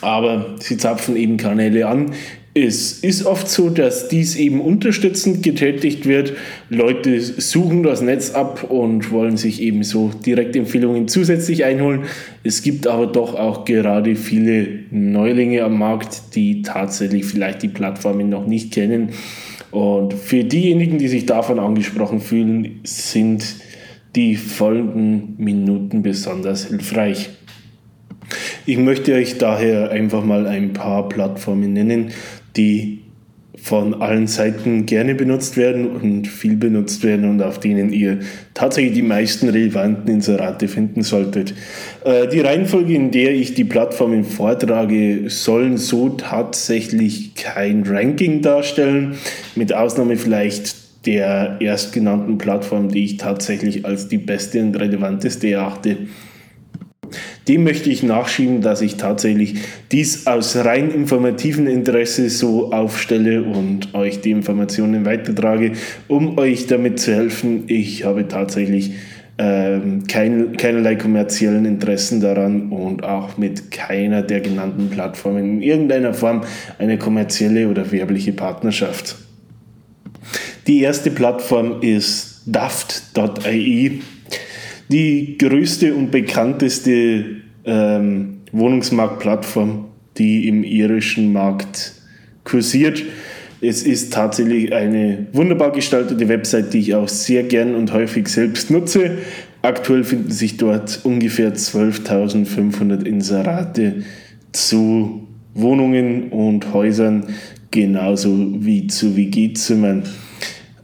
aber 0.00 0.56
sie 0.58 0.76
zapfen 0.78 1.14
eben 1.14 1.36
Kanäle 1.36 1.86
an. 1.86 2.10
Es 2.54 2.98
ist 2.98 3.24
oft 3.24 3.48
so, 3.48 3.70
dass 3.70 4.08
dies 4.08 4.34
eben 4.34 4.60
unterstützend 4.60 5.44
getätigt 5.44 6.06
wird. 6.06 6.34
Leute 6.68 7.20
suchen 7.20 7.84
das 7.84 8.02
Netz 8.02 8.32
ab 8.32 8.64
und 8.68 9.12
wollen 9.12 9.36
sich 9.36 9.62
eben 9.62 9.84
so 9.84 10.10
Direktempfehlungen 10.26 11.06
zusätzlich 11.06 11.64
einholen. 11.64 12.02
Es 12.42 12.62
gibt 12.62 12.88
aber 12.88 13.06
doch 13.06 13.36
auch 13.36 13.64
gerade 13.64 14.16
viele 14.16 14.66
Neulinge 14.90 15.62
am 15.62 15.78
Markt, 15.78 16.34
die 16.34 16.62
tatsächlich 16.62 17.24
vielleicht 17.24 17.62
die 17.62 17.68
Plattformen 17.68 18.28
noch 18.28 18.46
nicht 18.46 18.72
kennen 18.72 19.10
und 19.72 20.12
für 20.14 20.44
diejenigen, 20.44 20.98
die 20.98 21.08
sich 21.08 21.26
davon 21.26 21.58
angesprochen 21.58 22.20
fühlen, 22.20 22.80
sind 22.84 23.56
die 24.14 24.36
folgenden 24.36 25.34
Minuten 25.38 26.02
besonders 26.02 26.66
hilfreich. 26.66 27.30
Ich 28.66 28.76
möchte 28.76 29.14
euch 29.14 29.38
daher 29.38 29.90
einfach 29.90 30.22
mal 30.22 30.46
ein 30.46 30.74
paar 30.74 31.08
Plattformen 31.08 31.72
nennen, 31.72 32.12
die 32.54 33.01
von 33.62 34.02
allen 34.02 34.26
Seiten 34.26 34.86
gerne 34.86 35.14
benutzt 35.14 35.56
werden 35.56 35.86
und 35.86 36.26
viel 36.26 36.56
benutzt 36.56 37.04
werden 37.04 37.30
und 37.30 37.40
auf 37.40 37.60
denen 37.60 37.92
ihr 37.92 38.18
tatsächlich 38.54 38.94
die 38.94 39.02
meisten 39.02 39.48
relevanten 39.48 40.12
Inserate 40.12 40.66
finden 40.66 41.02
solltet. 41.02 41.54
Äh, 42.04 42.26
die 42.26 42.40
Reihenfolge, 42.40 42.92
in 42.92 43.12
der 43.12 43.32
ich 43.32 43.54
die 43.54 43.62
Plattformen 43.62 44.24
vortrage, 44.24 45.30
sollen 45.30 45.76
so 45.76 46.08
tatsächlich 46.08 47.36
kein 47.36 47.84
Ranking 47.86 48.42
darstellen, 48.42 49.14
mit 49.54 49.72
Ausnahme 49.72 50.16
vielleicht 50.16 51.06
der 51.06 51.58
erstgenannten 51.60 52.38
Plattform, 52.38 52.88
die 52.88 53.04
ich 53.04 53.16
tatsächlich 53.16 53.86
als 53.86 54.08
die 54.08 54.18
beste 54.18 54.60
und 54.60 54.74
relevanteste 54.74 55.48
erachte. 55.50 55.98
Dem 57.48 57.64
möchte 57.64 57.90
ich 57.90 58.02
nachschieben, 58.02 58.60
dass 58.60 58.82
ich 58.82 58.96
tatsächlich 58.96 59.56
dies 59.90 60.26
aus 60.26 60.56
rein 60.56 60.90
informativen 60.90 61.66
Interesse 61.66 62.30
so 62.30 62.72
aufstelle 62.72 63.42
und 63.42 63.94
euch 63.94 64.20
die 64.20 64.30
Informationen 64.30 65.04
weitertrage, 65.04 65.72
um 66.06 66.38
euch 66.38 66.68
damit 66.68 67.00
zu 67.00 67.14
helfen. 67.14 67.64
Ich 67.66 68.04
habe 68.04 68.28
tatsächlich 68.28 68.92
ähm, 69.38 70.04
kein, 70.06 70.56
keinerlei 70.56 70.94
kommerziellen 70.94 71.64
Interessen 71.64 72.20
daran 72.20 72.70
und 72.70 73.02
auch 73.02 73.38
mit 73.38 73.72
keiner 73.72 74.22
der 74.22 74.40
genannten 74.40 74.88
Plattformen 74.88 75.56
in 75.56 75.62
irgendeiner 75.62 76.14
Form 76.14 76.42
eine 76.78 76.96
kommerzielle 76.96 77.68
oder 77.68 77.90
werbliche 77.90 78.32
Partnerschaft. 78.32 79.16
Die 80.68 80.82
erste 80.82 81.10
Plattform 81.10 81.80
ist 81.80 82.42
daft.ai 82.46 84.00
die 84.92 85.38
größte 85.38 85.94
und 85.94 86.10
bekannteste 86.10 87.24
ähm, 87.64 88.40
Wohnungsmarktplattform, 88.52 89.86
die 90.18 90.46
im 90.48 90.62
irischen 90.62 91.32
Markt 91.32 91.94
kursiert. 92.44 93.02
Es 93.62 93.84
ist 93.84 94.12
tatsächlich 94.12 94.74
eine 94.74 95.26
wunderbar 95.32 95.72
gestaltete 95.72 96.28
Website, 96.28 96.74
die 96.74 96.80
ich 96.80 96.94
auch 96.94 97.08
sehr 97.08 97.44
gern 97.44 97.74
und 97.74 97.92
häufig 97.92 98.28
selbst 98.28 98.70
nutze. 98.70 99.18
Aktuell 99.62 100.04
finden 100.04 100.30
sich 100.30 100.58
dort 100.58 101.00
ungefähr 101.04 101.54
12.500 101.54 103.06
Inserate 103.06 104.02
zu 104.50 105.28
Wohnungen 105.54 106.28
und 106.30 106.74
Häusern, 106.74 107.24
genauso 107.70 108.36
wie 108.58 108.88
zu 108.88 109.16
WG-Zimmern. 109.16 110.02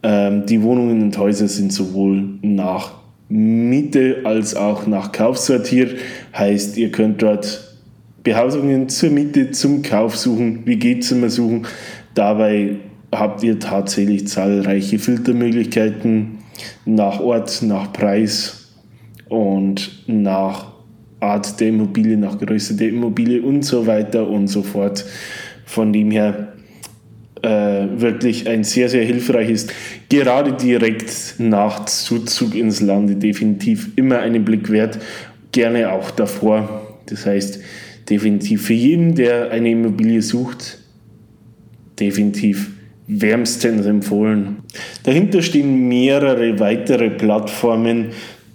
Ähm, 0.02 0.46
die 0.46 0.62
Wohnungen 0.62 1.02
und 1.02 1.18
Häuser 1.18 1.48
sind 1.48 1.72
sowohl 1.72 2.38
nach 2.42 2.97
Miete 3.28 4.22
als 4.24 4.54
auch 4.54 4.86
nach 4.86 5.12
Kauf 5.12 5.36
sortiert. 5.36 5.98
Heißt, 6.36 6.76
ihr 6.78 6.90
könnt 6.90 7.22
dort 7.22 7.76
Behausungen 8.22 8.88
zur 8.88 9.10
Miete, 9.10 9.50
zum 9.50 9.82
Kauf 9.82 10.16
suchen, 10.16 10.66
WG-Zimmer 10.66 11.30
suchen. 11.30 11.66
Dabei 12.14 12.76
habt 13.12 13.42
ihr 13.42 13.58
tatsächlich 13.58 14.28
zahlreiche 14.28 14.98
Filtermöglichkeiten 14.98 16.38
nach 16.84 17.20
Ort, 17.20 17.62
nach 17.62 17.92
Preis 17.92 18.74
und 19.28 20.04
nach 20.06 20.72
Art 21.20 21.58
der 21.60 21.68
Immobilie, 21.68 22.16
nach 22.16 22.38
Größe 22.38 22.76
der 22.76 22.88
Immobilie 22.88 23.42
und 23.42 23.62
so 23.62 23.86
weiter 23.86 24.28
und 24.28 24.48
so 24.48 24.62
fort. 24.62 25.04
Von 25.64 25.92
dem 25.92 26.10
her 26.10 26.54
äh, 27.42 28.00
wirklich 28.00 28.48
ein 28.48 28.64
sehr, 28.64 28.88
sehr 28.88 29.04
hilfreiches, 29.04 29.68
gerade 30.08 30.52
direkt 30.52 31.34
nach 31.38 31.84
Zuzug 31.86 32.54
ins 32.54 32.80
Lande 32.80 33.16
definitiv 33.16 33.90
immer 33.96 34.18
einen 34.20 34.44
Blick 34.44 34.70
wert, 34.70 34.98
gerne 35.52 35.92
auch 35.92 36.10
davor. 36.10 36.98
Das 37.06 37.26
heißt, 37.26 37.60
definitiv 38.08 38.66
für 38.66 38.74
jeden, 38.74 39.14
der 39.14 39.50
eine 39.50 39.70
Immobilie 39.70 40.22
sucht, 40.22 40.78
definitiv 41.98 42.70
wärmstens 43.06 43.86
empfohlen. 43.86 44.58
Dahinter 45.02 45.42
stehen 45.42 45.88
mehrere 45.88 46.60
weitere 46.60 47.10
Plattformen, 47.10 48.08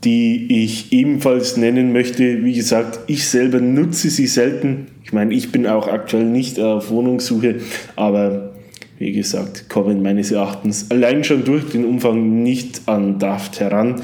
die 0.04 0.64
ich 0.64 0.92
ebenfalls 0.92 1.58
nennen 1.58 1.92
möchte. 1.92 2.44
Wie 2.44 2.54
gesagt, 2.54 3.00
ich 3.08 3.28
selber 3.28 3.60
nutze 3.60 4.10
sie 4.10 4.28
selten. 4.28 4.88
Ich 5.04 5.14
meine, 5.14 5.34
ich 5.34 5.52
bin 5.52 5.66
auch 5.66 5.88
aktuell 5.88 6.26
nicht 6.26 6.60
auf 6.60 6.90
Wohnungssuche, 6.90 7.56
aber 7.96 8.53
wie 8.98 9.12
gesagt, 9.12 9.70
kommen 9.70 10.02
meines 10.02 10.32
Erachtens 10.32 10.92
allein 10.92 11.24
schon 11.24 11.44
durch 11.44 11.70
den 11.70 11.86
Umfang 11.86 12.44
nicht 12.44 12.82
an 12.88 13.20
Daft 13.20 13.60
heran. 13.60 14.02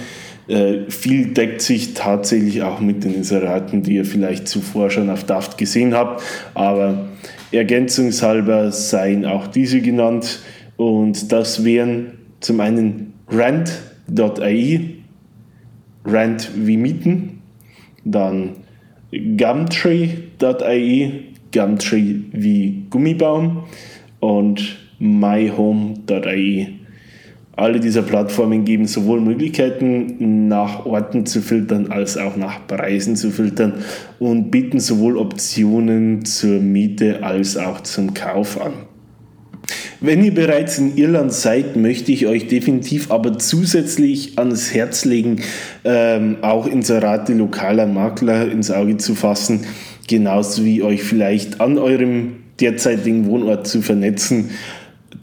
Äh, 0.48 0.89
viel 0.89 1.27
deckt 1.27 1.62
sich 1.62 1.93
tatsächlich 1.93 2.63
auch 2.63 2.79
mit 2.79 3.03
den 3.03 3.13
Inseraten, 3.13 3.84
die 3.84 3.96
ihr 3.96 4.05
vielleicht 4.05 4.48
zuvor 4.48 4.89
schon 4.89 5.10
auf 5.10 5.24
Daft 5.24 5.58
gesehen 5.58 5.93
habt, 5.93 6.24
aber 6.55 7.10
ergänzungshalber 7.51 8.72
seien 8.72 9.25
auch 9.25 9.48
diese 9.48 9.81
genannt 9.81 10.39
und 10.75 11.31
das 11.31 11.63
wären 11.63 12.13
zum 12.39 12.62
einen 12.62 13.13
rent.ai, 13.29 14.96
rent 16.05 16.51
wie 16.55 16.77
Mieten, 16.77 17.41
dann 18.03 18.55
Gumtree.ai, 19.12 21.12
Gumtree 21.51 22.15
wie 22.31 22.86
Gummibaum 22.89 23.63
und 24.20 24.78
myhome.ai. 25.00 26.74
Alle 27.56 27.82
dieser 27.82 28.04
Plattformen 28.04 28.64
geben 28.64 28.86
sowohl 28.86 29.20
Möglichkeiten, 29.20 30.48
nach 30.48 30.86
Orten 30.86 31.26
zu 31.26 31.42
filtern, 31.42 31.92
als 31.92 32.18
auch 32.18 32.38
nach 32.38 32.66
Preisen 32.68 33.18
zu 33.18 33.32
filtern 33.32 33.74
und 34.18 34.50
bieten 34.50 34.80
sowohl 34.80 35.18
Optionen 35.18 36.24
zur 36.24 36.62
Miete 36.62 37.22
als 37.22 37.58
auch 37.58 37.82
zum 37.82 38.14
Kauf 38.14 38.62
an. 38.62 38.74
Wenn 40.02 40.24
ihr 40.24 40.34
bereits 40.34 40.78
in 40.78 40.96
Irland 40.96 41.34
seid, 41.34 41.76
möchte 41.76 42.14
ich 42.14 42.26
euch 42.26 42.48
definitiv 42.48 43.12
aber 43.12 43.38
zusätzlich 43.38 44.40
ans 44.40 44.74
Herz 44.74 45.04
legen, 45.04 45.42
ähm, 45.84 46.38
auch 46.42 46.66
Inserate 46.66 47.34
lokaler 47.34 47.86
Makler 47.86 48.50
ins 48.50 48.72
Auge 48.72 48.96
zu 48.96 49.16
fassen, 49.16 49.66
genauso 50.08 50.64
wie 50.64 50.82
euch 50.82 51.04
vielleicht 51.04 51.60
an 51.60 51.78
eurem 51.78 52.38
derzeitigen 52.62 53.26
Wohnort 53.26 53.67
zu 53.67 53.82
vernetzen. 53.82 54.50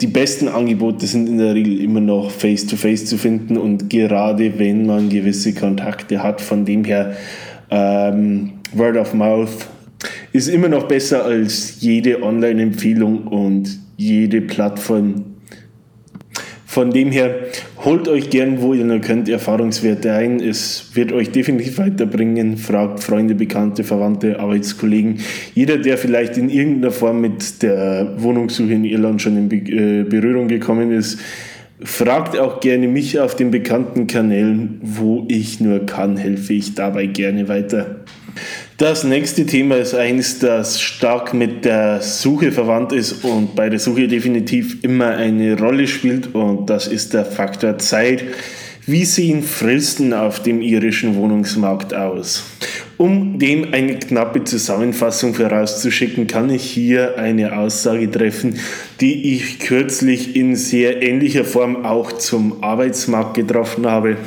Die 0.00 0.06
besten 0.06 0.48
Angebote 0.48 1.06
sind 1.06 1.28
in 1.28 1.38
der 1.38 1.54
Regel 1.54 1.80
immer 1.80 2.00
noch 2.00 2.30
face-to-face 2.30 3.02
-face 3.02 3.06
zu 3.06 3.18
finden 3.18 3.56
und 3.56 3.88
gerade 3.88 4.58
wenn 4.58 4.86
man 4.86 5.08
gewisse 5.08 5.54
Kontakte 5.54 6.22
hat, 6.22 6.40
von 6.40 6.64
dem 6.64 6.84
her 6.84 7.16
ähm, 7.70 8.52
Word 8.72 8.96
of 8.96 9.14
Mouth 9.14 9.68
ist 10.32 10.48
immer 10.48 10.68
noch 10.68 10.86
besser 10.86 11.24
als 11.24 11.80
jede 11.80 12.22
Online-Empfehlung 12.22 13.26
und 13.26 13.78
jede 13.96 14.42
Plattform. 14.42 15.24
Von 16.66 16.90
dem 16.90 17.10
her, 17.10 17.30
holt 17.86 18.08
euch 18.08 18.30
gern, 18.30 18.60
wo 18.60 18.74
ihr 18.74 18.84
nur 18.84 18.98
könnt, 18.98 19.28
Erfahrungswerte 19.28 20.12
ein. 20.12 20.40
Es 20.40 20.90
wird 20.94 21.12
euch 21.12 21.30
definitiv 21.30 21.78
weiterbringen. 21.78 22.58
Fragt 22.58 23.02
Freunde, 23.02 23.36
Bekannte, 23.36 23.84
Verwandte, 23.84 24.40
Arbeitskollegen. 24.40 25.20
Jeder, 25.54 25.78
der 25.78 25.96
vielleicht 25.96 26.36
in 26.36 26.50
irgendeiner 26.50 26.90
Form 26.90 27.20
mit 27.20 27.62
der 27.62 28.14
Wohnungssuche 28.18 28.72
in 28.72 28.84
Irland 28.84 29.22
schon 29.22 29.38
in 29.38 29.50
äh, 29.50 30.02
Berührung 30.02 30.48
gekommen 30.48 30.90
ist, 30.90 31.20
fragt 31.80 32.36
auch 32.36 32.58
gerne 32.60 32.88
mich 32.88 33.20
auf 33.20 33.36
den 33.36 33.52
bekannten 33.52 34.08
Kanälen. 34.08 34.80
Wo 34.82 35.24
ich 35.28 35.60
nur 35.60 35.86
kann, 35.86 36.16
helfe 36.16 36.54
ich 36.54 36.74
dabei 36.74 37.06
gerne 37.06 37.46
weiter. 37.48 38.00
Das 38.78 39.04
nächste 39.04 39.46
Thema 39.46 39.78
ist 39.78 39.94
eins, 39.94 40.38
das 40.38 40.82
stark 40.82 41.32
mit 41.32 41.64
der 41.64 42.02
Suche 42.02 42.52
verwandt 42.52 42.92
ist 42.92 43.24
und 43.24 43.56
bei 43.56 43.70
der 43.70 43.78
Suche 43.78 44.06
definitiv 44.06 44.84
immer 44.84 45.08
eine 45.16 45.58
Rolle 45.58 45.86
spielt 45.86 46.34
und 46.34 46.68
das 46.68 46.86
ist 46.86 47.14
der 47.14 47.24
Faktor 47.24 47.78
Zeit. 47.78 48.22
Wie 48.84 49.06
sehen 49.06 49.42
Fristen 49.42 50.12
auf 50.12 50.42
dem 50.42 50.60
irischen 50.60 51.16
Wohnungsmarkt 51.16 51.94
aus? 51.94 52.44
Um 52.98 53.38
dem 53.38 53.72
eine 53.72 53.98
knappe 53.98 54.44
Zusammenfassung 54.44 55.32
vorauszuschicken, 55.32 56.26
kann 56.26 56.50
ich 56.50 56.62
hier 56.62 57.16
eine 57.16 57.56
Aussage 57.56 58.10
treffen, 58.10 58.58
die 59.00 59.36
ich 59.36 59.58
kürzlich 59.58 60.36
in 60.36 60.54
sehr 60.54 61.02
ähnlicher 61.02 61.44
Form 61.44 61.86
auch 61.86 62.12
zum 62.12 62.62
Arbeitsmarkt 62.62 63.34
getroffen 63.34 63.86
habe. 63.86 64.18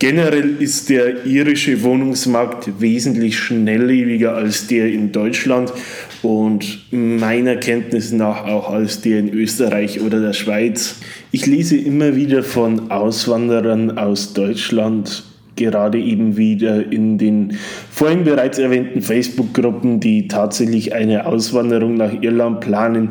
Generell 0.00 0.54
ist 0.60 0.88
der 0.88 1.26
irische 1.26 1.82
Wohnungsmarkt 1.82 2.80
wesentlich 2.80 3.38
schnelllebiger 3.38 4.34
als 4.34 4.66
der 4.66 4.86
in 4.86 5.12
Deutschland 5.12 5.74
und 6.22 6.86
meiner 6.90 7.56
Kenntnis 7.56 8.10
nach 8.10 8.46
auch 8.46 8.70
als 8.70 9.02
der 9.02 9.18
in 9.18 9.28
Österreich 9.28 10.00
oder 10.00 10.22
der 10.22 10.32
Schweiz. 10.32 10.96
Ich 11.32 11.44
lese 11.44 11.76
immer 11.76 12.16
wieder 12.16 12.42
von 12.42 12.90
Auswanderern 12.90 13.98
aus 13.98 14.32
Deutschland, 14.32 15.22
gerade 15.56 15.98
eben 15.98 16.38
wieder 16.38 16.90
in 16.90 17.18
den 17.18 17.58
vorhin 17.90 18.24
bereits 18.24 18.58
erwähnten 18.58 19.02
Facebook-Gruppen, 19.02 20.00
die 20.00 20.28
tatsächlich 20.28 20.94
eine 20.94 21.26
Auswanderung 21.26 21.98
nach 21.98 22.22
Irland 22.22 22.60
planen 22.60 23.10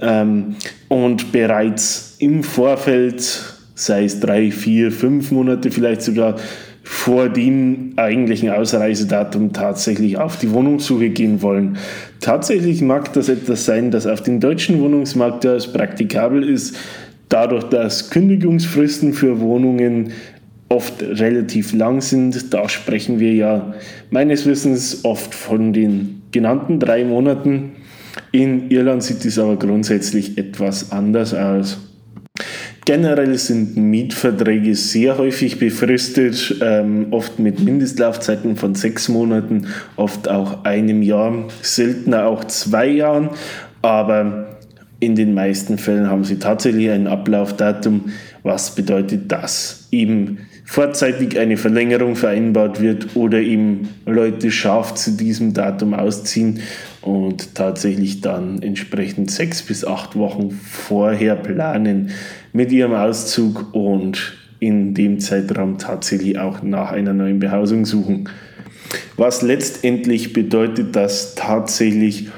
ähm, 0.00 0.56
und 0.88 1.30
bereits 1.30 2.16
im 2.18 2.42
Vorfeld 2.42 3.54
sei 3.74 4.04
es 4.04 4.20
drei, 4.20 4.50
vier, 4.50 4.92
fünf 4.92 5.30
Monate 5.30 5.70
vielleicht 5.70 6.02
sogar 6.02 6.36
vor 6.82 7.30
dem 7.30 7.94
eigentlichen 7.96 8.50
Ausreisedatum 8.50 9.54
tatsächlich 9.54 10.18
auf 10.18 10.38
die 10.38 10.52
Wohnungssuche 10.52 11.08
gehen 11.08 11.40
wollen. 11.40 11.78
Tatsächlich 12.20 12.82
mag 12.82 13.12
das 13.14 13.30
etwas 13.30 13.64
sein, 13.64 13.90
das 13.90 14.06
auf 14.06 14.22
dem 14.22 14.38
deutschen 14.38 14.80
Wohnungsmarkt 14.80 15.44
ja 15.44 15.56
praktikabel 15.72 16.46
ist, 16.46 16.76
dadurch, 17.30 17.64
dass 17.64 18.10
Kündigungsfristen 18.10 19.14
für 19.14 19.40
Wohnungen 19.40 20.12
oft 20.68 21.02
relativ 21.02 21.72
lang 21.72 22.02
sind. 22.02 22.52
Da 22.52 22.68
sprechen 22.68 23.18
wir 23.18 23.32
ja 23.32 23.74
meines 24.10 24.44
Wissens 24.44 25.04
oft 25.04 25.34
von 25.34 25.72
den 25.72 26.22
genannten 26.32 26.80
drei 26.80 27.04
Monaten. 27.04 27.72
In 28.30 28.70
Irland 28.70 29.02
sieht 29.02 29.24
es 29.24 29.38
aber 29.38 29.56
grundsätzlich 29.56 30.36
etwas 30.36 30.92
anders 30.92 31.32
aus. 31.32 31.78
Generell 32.84 33.38
sind 33.38 33.78
Mietverträge 33.78 34.74
sehr 34.74 35.16
häufig 35.16 35.58
befristet, 35.58 36.56
ähm, 36.60 37.06
oft 37.12 37.38
mit 37.38 37.60
Mindestlaufzeiten 37.60 38.56
von 38.56 38.74
sechs 38.74 39.08
Monaten, 39.08 39.68
oft 39.96 40.28
auch 40.28 40.64
einem 40.64 41.00
Jahr, 41.00 41.48
seltener 41.62 42.26
auch 42.26 42.44
zwei 42.44 42.88
Jahren, 42.88 43.30
aber 43.80 44.58
in 45.00 45.14
den 45.14 45.32
meisten 45.32 45.78
Fällen 45.78 46.10
haben 46.10 46.24
sie 46.24 46.38
tatsächlich 46.38 46.90
ein 46.90 47.06
Ablaufdatum, 47.06 48.10
was 48.42 48.74
bedeutet, 48.74 49.32
dass 49.32 49.88
eben 49.90 50.38
vorzeitig 50.66 51.38
eine 51.38 51.56
Verlängerung 51.56 52.16
vereinbart 52.16 52.80
wird 52.80 53.16
oder 53.16 53.38
eben 53.38 53.88
Leute 54.06 54.50
scharf 54.50 54.94
zu 54.94 55.12
diesem 55.12 55.54
Datum 55.54 55.94
ausziehen 55.94 56.60
und 57.04 57.54
tatsächlich 57.54 58.22
dann 58.22 58.62
entsprechend 58.62 59.30
sechs 59.30 59.62
bis 59.62 59.84
acht 59.84 60.16
Wochen 60.16 60.50
vorher 60.50 61.36
planen 61.36 62.10
mit 62.52 62.72
ihrem 62.72 62.94
Auszug 62.94 63.74
und 63.74 64.36
in 64.58 64.94
dem 64.94 65.20
Zeitraum 65.20 65.76
tatsächlich 65.76 66.38
auch 66.38 66.62
nach 66.62 66.92
einer 66.92 67.12
neuen 67.12 67.40
Behausung 67.40 67.84
suchen. 67.84 68.30
Was 69.16 69.42
letztendlich 69.42 70.32
bedeutet, 70.32 70.96
dass 70.96 71.34
tatsächlich 71.34 72.28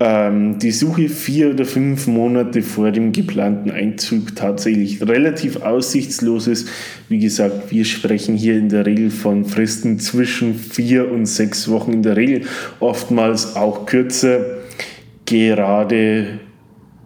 ähm, 0.00 0.58
die 0.58 0.70
Suche 0.70 1.10
vier 1.10 1.50
oder 1.50 1.66
fünf 1.66 2.06
Monate 2.06 2.62
vor 2.62 2.90
dem 2.90 3.12
geplanten 3.12 3.70
Einzug 3.70 4.34
tatsächlich 4.34 5.06
relativ 5.06 5.60
aussichtslos 5.60 6.46
ist. 6.46 6.68
Wie 7.10 7.18
gesagt, 7.18 7.70
wir 7.70 7.84
sprechen 7.84 8.34
hier 8.34 8.56
in 8.56 8.70
der 8.70 8.86
Regel 8.86 9.10
von 9.10 9.44
Fristen 9.44 9.98
zwischen 9.98 10.54
vier 10.54 11.12
und 11.12 11.26
sechs 11.26 11.68
Wochen, 11.68 11.92
in 11.92 12.02
der 12.02 12.16
Regel 12.16 12.42
oftmals 12.80 13.56
auch 13.56 13.84
kürzer, 13.84 14.40
gerade 15.26 16.40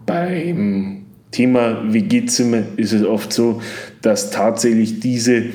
beim 0.05 1.05
Thema 1.31 1.83
WG-Zimmer 1.91 2.63
ist 2.77 2.93
es 2.93 3.03
oft 3.03 3.33
so, 3.33 3.61
dass 4.01 4.31
tatsächlich 4.31 5.01
diese 5.01 5.47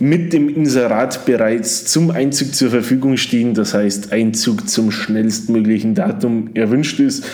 mit 0.00 0.32
dem 0.32 0.48
Inserat 0.48 1.26
bereits 1.26 1.84
zum 1.86 2.10
Einzug 2.10 2.54
zur 2.54 2.70
Verfügung 2.70 3.16
stehen. 3.16 3.54
Das 3.54 3.74
heißt, 3.74 4.12
Einzug 4.12 4.68
zum 4.68 4.90
schnellstmöglichen 4.90 5.94
Datum 5.94 6.50
erwünscht 6.54 7.00
ist. 7.00 7.24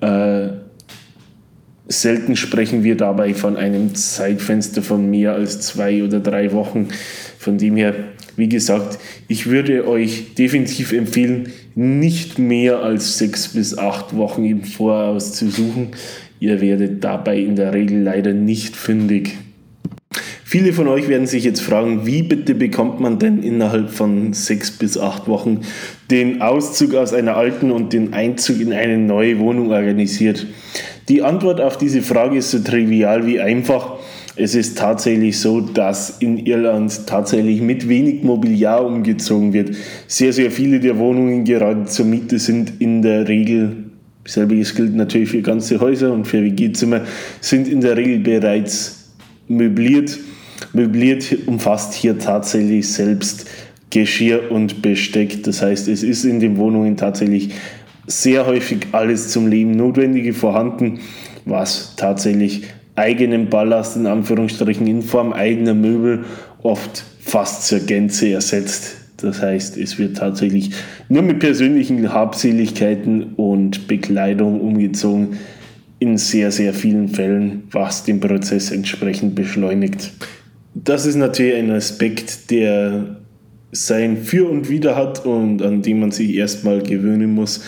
Äh, 0.00 0.48
selten 1.86 2.36
sprechen 2.36 2.84
wir 2.84 2.96
dabei 2.96 3.34
von 3.34 3.56
einem 3.56 3.94
Zeitfenster 3.94 4.82
von 4.82 5.10
mehr 5.10 5.34
als 5.34 5.60
zwei 5.60 6.02
oder 6.02 6.20
drei 6.20 6.52
Wochen. 6.52 6.88
Von 7.38 7.58
dem 7.58 7.76
her, 7.76 7.94
wie 8.36 8.48
gesagt, 8.48 8.98
ich 9.28 9.46
würde 9.48 9.86
euch 9.86 10.34
definitiv 10.34 10.92
empfehlen, 10.92 11.48
nicht 11.74 12.38
mehr 12.38 12.80
als 12.80 13.18
sechs 13.18 13.48
bis 13.48 13.78
acht 13.78 14.16
Wochen 14.16 14.44
im 14.44 14.64
Voraus 14.64 15.32
zu 15.32 15.50
suchen. 15.50 15.88
Ihr 16.40 16.60
werdet 16.60 17.04
dabei 17.04 17.38
in 17.38 17.54
der 17.54 17.72
Regel 17.72 18.02
leider 18.02 18.32
nicht 18.32 18.74
fündig. 18.76 19.36
Viele 20.50 20.72
von 20.72 20.88
euch 20.88 21.06
werden 21.06 21.28
sich 21.28 21.44
jetzt 21.44 21.60
fragen, 21.60 22.06
wie 22.06 22.24
bitte 22.24 22.56
bekommt 22.56 22.98
man 22.98 23.20
denn 23.20 23.40
innerhalb 23.40 23.90
von 23.90 24.32
sechs 24.32 24.72
bis 24.72 24.98
acht 24.98 25.28
Wochen 25.28 25.60
den 26.10 26.42
Auszug 26.42 26.96
aus 26.96 27.12
einer 27.12 27.36
alten 27.36 27.70
und 27.70 27.92
den 27.92 28.14
Einzug 28.14 28.60
in 28.60 28.72
eine 28.72 28.98
neue 28.98 29.38
Wohnung 29.38 29.70
organisiert? 29.70 30.48
Die 31.08 31.22
Antwort 31.22 31.60
auf 31.60 31.78
diese 31.78 32.02
Frage 32.02 32.38
ist 32.38 32.50
so 32.50 32.58
trivial 32.58 33.28
wie 33.28 33.38
einfach. 33.38 33.98
Es 34.34 34.56
ist 34.56 34.76
tatsächlich 34.76 35.38
so, 35.38 35.60
dass 35.60 36.18
in 36.18 36.44
Irland 36.44 37.06
tatsächlich 37.06 37.60
mit 37.60 37.88
wenig 37.88 38.24
Mobiliar 38.24 38.84
umgezogen 38.84 39.52
wird. 39.52 39.76
Sehr, 40.08 40.32
sehr 40.32 40.50
viele 40.50 40.80
der 40.80 40.98
Wohnungen 40.98 41.44
gerade 41.44 41.84
zur 41.84 42.06
Miete 42.06 42.40
sind 42.40 42.72
in 42.80 43.02
der 43.02 43.28
Regel 43.28 43.84
Selbiges 44.24 44.74
gilt 44.74 44.96
natürlich 44.96 45.28
für 45.28 45.42
ganze 45.42 45.78
Häuser 45.80 46.12
und 46.12 46.26
für 46.26 46.42
WG-Zimmer, 46.42 47.02
sind 47.40 47.68
in 47.68 47.80
der 47.80 47.96
Regel 47.96 48.18
bereits 48.18 49.12
möbliert. 49.46 50.18
Möbliert 50.72 51.36
umfasst 51.46 51.94
hier 51.94 52.18
tatsächlich 52.18 52.92
selbst 52.92 53.46
Geschirr 53.90 54.50
und 54.50 54.82
Besteck. 54.82 55.42
Das 55.42 55.62
heißt, 55.62 55.88
es 55.88 56.02
ist 56.02 56.24
in 56.24 56.40
den 56.40 56.56
Wohnungen 56.56 56.96
tatsächlich 56.96 57.50
sehr 58.06 58.46
häufig 58.46 58.86
alles 58.92 59.30
zum 59.30 59.48
Leben 59.48 59.72
Notwendige 59.72 60.32
vorhanden, 60.32 61.00
was 61.44 61.94
tatsächlich 61.96 62.64
eigenen 62.96 63.48
Ballast 63.48 63.96
in 63.96 64.06
Anführungsstrichen 64.06 64.86
in 64.86 65.02
Form 65.02 65.32
eigener 65.32 65.74
Möbel 65.74 66.24
oft 66.62 67.04
fast 67.20 67.66
zur 67.66 67.80
Gänze 67.80 68.30
ersetzt. 68.30 68.96
Das 69.18 69.42
heißt, 69.42 69.76
es 69.76 69.98
wird 69.98 70.16
tatsächlich 70.16 70.70
nur 71.08 71.22
mit 71.22 71.40
persönlichen 71.40 72.12
Habseligkeiten 72.12 73.34
und 73.34 73.86
Bekleidung 73.86 74.60
umgezogen, 74.60 75.38
in 75.98 76.16
sehr, 76.16 76.50
sehr 76.50 76.72
vielen 76.72 77.08
Fällen, 77.08 77.64
was 77.70 78.04
den 78.04 78.20
Prozess 78.20 78.70
entsprechend 78.70 79.34
beschleunigt. 79.34 80.12
Das 80.82 81.04
ist 81.04 81.16
natürlich 81.16 81.56
ein 81.56 81.70
Aspekt, 81.70 82.50
der 82.50 83.16
sein 83.70 84.16
Für 84.16 84.48
und 84.48 84.70
Wider 84.70 84.96
hat 84.96 85.26
und 85.26 85.62
an 85.62 85.82
dem 85.82 86.00
man 86.00 86.10
sich 86.10 86.34
erstmal 86.34 86.82
gewöhnen 86.82 87.34
muss, 87.34 87.62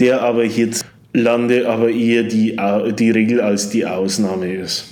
der 0.00 0.22
aber 0.22 0.44
hierzulande 0.44 1.68
aber 1.68 1.90
eher 1.90 2.24
die, 2.24 2.56
die 2.98 3.10
Regel 3.10 3.40
als 3.40 3.70
die 3.70 3.86
Ausnahme 3.86 4.52
ist. 4.52 4.84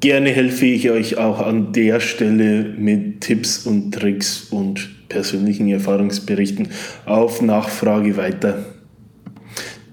Gerne 0.00 0.30
helfe 0.30 0.66
ich 0.66 0.90
euch 0.90 1.18
auch 1.18 1.40
an 1.40 1.72
der 1.72 2.00
Stelle 2.00 2.64
mit 2.78 3.20
Tipps 3.20 3.66
und 3.66 3.92
Tricks 3.92 4.48
und 4.50 5.08
persönlichen 5.08 5.68
Erfahrungsberichten 5.68 6.68
auf 7.04 7.42
Nachfrage 7.42 8.16
weiter. 8.16 8.64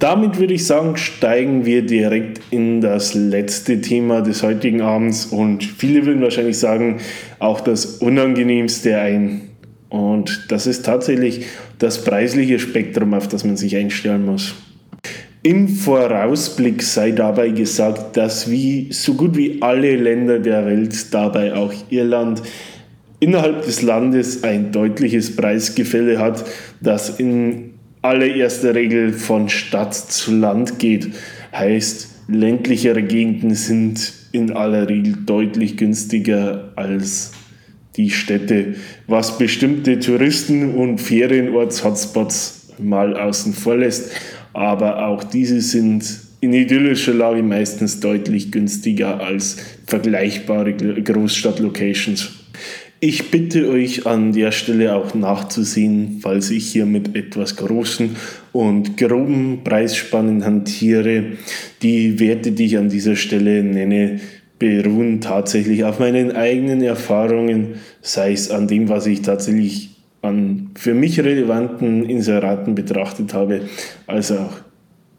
Damit 0.04 0.38
würde 0.38 0.56
ich 0.56 0.66
sagen, 0.68 0.98
steigen 0.98 1.66
wir 1.66 1.86
direkt 1.86 2.42
in 2.52 2.82
das 2.82 3.14
letzte 3.14 3.80
Thema 3.80 4.20
des 4.20 4.44
heutigen 4.44 4.82
Abends 4.82 5.28
und 5.28 5.64
viele 5.64 6.06
würden 6.06 6.22
wahrscheinlich 6.22 6.58
sagen, 6.58 6.98
auch 7.40 7.62
das 7.62 7.86
unangenehmste 7.86 8.98
ein. 8.98 9.44
Und 9.88 10.48
das 10.50 10.68
ist 10.68 10.86
tatsächlich 10.86 11.46
das 11.80 12.04
preisliche 12.04 12.60
Spektrum, 12.60 13.14
auf 13.14 13.30
das 13.30 13.46
man 13.46 13.56
sich 13.56 13.78
einstellen 13.78 14.26
muss. 14.26 14.56
Im 15.42 15.70
Vorausblick 15.70 16.84
sei 16.84 17.12
dabei 17.12 17.52
gesagt, 17.52 18.18
dass 18.18 18.52
wie 18.52 18.92
so 18.92 19.14
gut 19.14 19.38
wie 19.38 19.62
alle 19.62 19.96
Länder 19.96 20.40
der 20.40 20.66
Welt, 20.66 21.14
dabei 21.14 21.54
auch 21.54 21.74
Irland, 21.90 22.44
innerhalb 23.22 23.64
des 23.64 23.82
Landes 23.82 24.44
ein 24.44 24.74
deutliches 24.74 25.34
Preisgefälle 25.34 26.20
hat, 26.20 26.44
das 26.82 27.22
in 27.22 27.73
allererster 28.04 28.76
Regel 28.76 29.14
von 29.14 29.50
Stadt 29.50 29.96
zu 29.96 30.36
Land 30.36 30.78
geht. 30.78 31.10
Heißt, 31.52 32.10
ländlichere 32.28 33.02
Gegenden 33.02 33.56
sind 33.56 34.14
in 34.32 34.52
aller 34.52 34.88
Regel 34.88 35.16
deutlich 35.26 35.78
günstiger 35.78 36.72
als 36.76 37.32
die 37.96 38.10
Städte, 38.10 38.76
was 39.08 39.38
bestimmte 39.38 40.00
Touristen- 40.00 40.76
und 40.76 41.00
Ferienorts-Hotspots 41.00 42.74
mal 42.80 43.16
außen 43.16 43.54
vor 43.54 43.78
lässt 43.78 44.12
aber 44.54 45.08
auch 45.08 45.24
diese 45.24 45.62
sind 45.62 46.06
in 46.40 46.54
idyllischer 46.54 47.14
Lage 47.14 47.42
meistens 47.42 48.00
deutlich 48.00 48.52
günstiger 48.52 49.20
als 49.20 49.58
vergleichbare 49.88 50.74
Großstadt-Locations. 50.74 52.43
Ich 53.06 53.32
bitte 53.32 53.68
euch 53.68 54.08
an 54.08 54.32
der 54.32 54.54
Stelle 54.54 54.96
auch 54.96 55.14
nachzusehen, 55.14 56.20
falls 56.22 56.50
ich 56.52 56.68
hier 56.68 56.86
mit 56.86 57.18
etwas 57.18 57.58
großen 57.58 58.16
und 58.54 58.96
groben 58.96 59.60
Preisspannen 59.66 60.46
hantiere. 60.46 61.34
Die 61.82 62.18
Werte, 62.22 62.54
die 62.54 62.64
ich 62.64 62.78
an 62.78 62.88
dieser 62.88 63.18
Stelle 63.18 63.62
nenne, 63.62 64.22
beruhen 64.58 65.20
tatsächlich 65.20 65.84
auf 65.84 66.00
meinen 66.00 66.32
eigenen 66.32 66.82
Erfahrungen, 66.82 67.74
sei 68.00 68.32
es 68.32 68.50
an 68.50 68.70
dem, 68.70 68.88
was 68.88 69.06
ich 69.06 69.22
tatsächlich 69.22 69.98
an 70.22 70.70
für 70.76 70.94
mich 70.94 71.20
relevanten 71.20 72.06
Inseraten 72.06 72.74
betrachtet 72.74 73.34
habe, 73.34 73.64
als 74.08 74.32
auch 74.32 74.62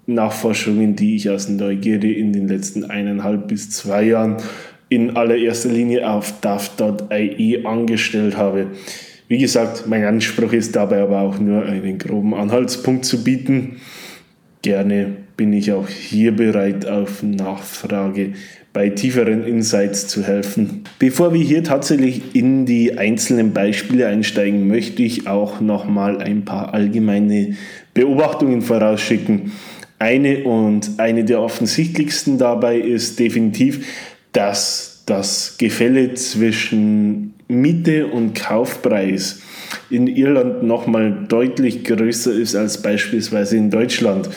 Nachforschungen, 0.06 0.96
die 0.96 1.16
ich 1.16 1.28
aus 1.28 1.50
Neugierde 1.50 2.10
in 2.10 2.32
den 2.32 2.48
letzten 2.48 2.84
eineinhalb 2.84 3.46
bis 3.46 3.68
zwei 3.68 4.04
Jahren 4.04 4.38
in 4.94 5.16
allererster 5.16 5.70
Linie 5.70 6.08
auf 6.08 6.40
DAF.ie 6.40 7.64
angestellt 7.64 8.36
habe. 8.36 8.68
Wie 9.28 9.38
gesagt, 9.38 9.86
mein 9.86 10.04
Anspruch 10.04 10.52
ist 10.52 10.76
dabei 10.76 11.02
aber 11.02 11.20
auch 11.20 11.38
nur 11.38 11.64
einen 11.64 11.98
groben 11.98 12.34
Anhaltspunkt 12.34 13.04
zu 13.04 13.24
bieten. 13.24 13.80
Gerne 14.62 15.16
bin 15.36 15.52
ich 15.52 15.72
auch 15.72 15.88
hier 15.88 16.32
bereit, 16.32 16.86
auf 16.86 17.22
Nachfrage 17.22 18.34
bei 18.74 18.90
tieferen 18.90 19.44
Insights 19.44 20.08
zu 20.08 20.24
helfen. 20.24 20.82
Bevor 20.98 21.32
wir 21.32 21.40
hier 21.40 21.62
tatsächlich 21.62 22.34
in 22.34 22.66
die 22.66 22.98
einzelnen 22.98 23.52
Beispiele 23.52 24.08
einsteigen, 24.08 24.66
möchte 24.66 25.02
ich 25.02 25.28
auch 25.28 25.60
nochmal 25.60 26.20
ein 26.20 26.44
paar 26.44 26.74
allgemeine 26.74 27.56
Beobachtungen 27.94 28.62
vorausschicken. 28.62 29.52
Eine 30.00 30.42
und 30.42 30.98
eine 30.98 31.24
der 31.24 31.40
offensichtlichsten 31.40 32.36
dabei 32.36 32.78
ist 32.78 33.20
definitiv, 33.20 33.86
dass 34.34 35.04
das 35.06 35.56
Gefälle 35.58 36.12
zwischen 36.14 37.34
Miete 37.48 38.08
und 38.08 38.34
Kaufpreis 38.34 39.40
in 39.90 40.06
Irland 40.06 40.62
nochmal 40.62 41.24
deutlich 41.28 41.84
größer 41.84 42.32
ist 42.32 42.54
als 42.54 42.82
beispielsweise 42.82 43.56
in 43.56 43.70
Deutschland, 43.70 44.28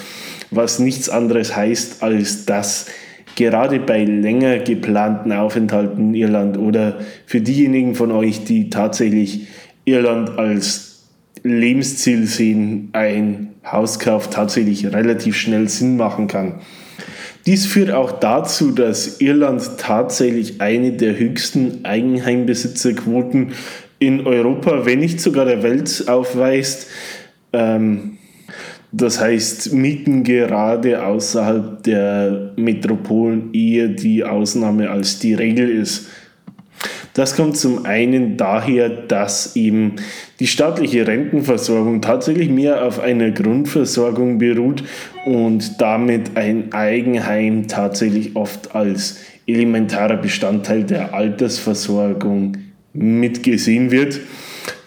was 0.51 0.79
nichts 0.79 1.10
anderes 1.10 1.55
heißt, 1.55 2.03
als 2.03 2.45
dass 2.45 2.88
gerade 3.36 3.79
bei 3.79 4.03
länger 4.03 4.60
geplanten 4.60 5.31
Aufenthalten 5.31 6.10
in 6.10 6.13
Irland 6.13 6.57
oder 6.57 6.99
für 7.25 7.41
diejenigen 7.41 7.95
von 7.95 8.12
euch, 8.12 8.43
die 8.43 8.69
tatsächlich 8.69 9.47
Irland 9.86 10.38
als 10.38 11.03
Lebensziel 11.43 12.27
sehen, 12.27 12.89
ein 12.93 13.53
Hauskauf 13.65 14.29
tatsächlich 14.29 14.86
relativ 14.88 15.36
schnell 15.36 15.69
Sinn 15.69 15.97
machen 15.97 16.27
kann. 16.27 16.62
Dies 17.47 17.65
führt 17.65 17.91
auch 17.91 18.12
dazu, 18.12 18.71
dass 18.71 19.21
Irland 19.21 19.77
tatsächlich 19.77 20.60
eine 20.60 20.91
der 20.91 21.17
höchsten 21.17 21.86
Eigenheimbesitzerquoten 21.86 23.53
in 23.99 24.27
Europa, 24.27 24.86
wenn 24.86 24.99
nicht 24.99 25.21
sogar 25.21 25.45
der 25.45 25.63
Welt 25.63 26.03
aufweist. 26.07 26.89
Ähm, 27.53 28.17
das 28.91 29.21
heißt, 29.21 29.71
Mieten 29.71 30.25
gerade 30.25 31.05
außerhalb 31.05 31.83
der 31.83 32.51
Metropolen 32.57 33.53
eher 33.53 33.88
die 33.88 34.25
Ausnahme 34.25 34.89
als 34.89 35.19
die 35.19 35.33
Regel 35.33 35.69
ist. 35.69 36.07
Das 37.13 37.35
kommt 37.35 37.57
zum 37.57 37.85
einen 37.85 38.37
daher, 38.37 38.89
dass 38.89 39.55
eben 39.55 39.95
die 40.39 40.45
staatliche 40.45 41.07
Rentenversorgung 41.07 42.01
tatsächlich 42.01 42.49
mehr 42.49 42.85
auf 42.85 42.99
einer 42.99 43.31
Grundversorgung 43.31 44.37
beruht 44.37 44.83
und 45.25 45.81
damit 45.81 46.37
ein 46.37 46.73
Eigenheim 46.73 47.67
tatsächlich 47.67 48.35
oft 48.35 48.75
als 48.75 49.17
elementarer 49.47 50.17
Bestandteil 50.17 50.83
der 50.83 51.13
Altersversorgung 51.15 52.57
mitgesehen 52.93 53.89
wird, 53.91 54.19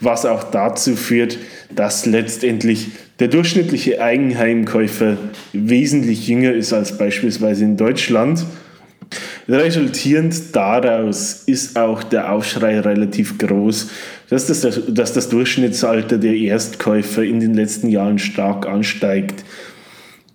was 0.00 0.26
auch 0.26 0.44
dazu 0.44 0.94
führt, 0.94 1.38
dass 1.74 2.07
letztendlich 2.07 2.88
der 3.18 3.29
durchschnittliche 3.29 4.00
Eigenheimkäufer 4.00 5.16
wesentlich 5.53 6.26
jünger 6.26 6.53
ist 6.53 6.72
als 6.72 6.96
beispielsweise 6.96 7.64
in 7.64 7.76
Deutschland. 7.76 8.44
Resultierend 9.51 10.55
daraus 10.55 11.43
ist 11.47 11.77
auch 11.77 12.05
der 12.05 12.33
Aufschrei 12.33 12.79
relativ 12.79 13.37
groß, 13.37 13.91
dass 14.29 14.47
das, 14.47 14.61
dass 14.87 15.13
das 15.13 15.29
Durchschnittsalter 15.29 16.19
der 16.19 16.35
Erstkäufer 16.35 17.25
in 17.25 17.41
den 17.41 17.55
letzten 17.55 17.89
Jahren 17.89 18.21
stark 18.21 18.69
ansteigt. 18.69 19.45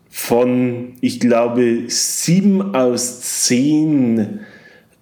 Von, 0.09 0.95
ich 0.99 1.21
glaube, 1.21 1.83
sieben 1.87 2.75
aus 2.75 3.21
zehn 3.21 4.41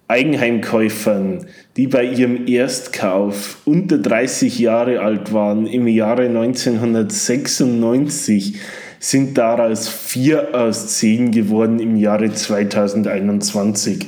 Eigenheimkäufern, 0.06 1.46
die 1.76 1.88
bei 1.88 2.04
ihrem 2.04 2.46
Erstkauf 2.46 3.56
unter 3.64 3.98
30 3.98 4.60
Jahre 4.60 5.00
alt 5.00 5.32
waren 5.32 5.66
im 5.66 5.88
Jahre 5.88 6.26
1996, 6.26 8.58
sind 9.04 9.36
daraus 9.36 9.86
vier 9.86 10.54
aus 10.54 10.96
zehn 10.96 11.30
geworden 11.30 11.78
im 11.78 11.96
Jahre 11.96 12.32
2021. 12.32 14.06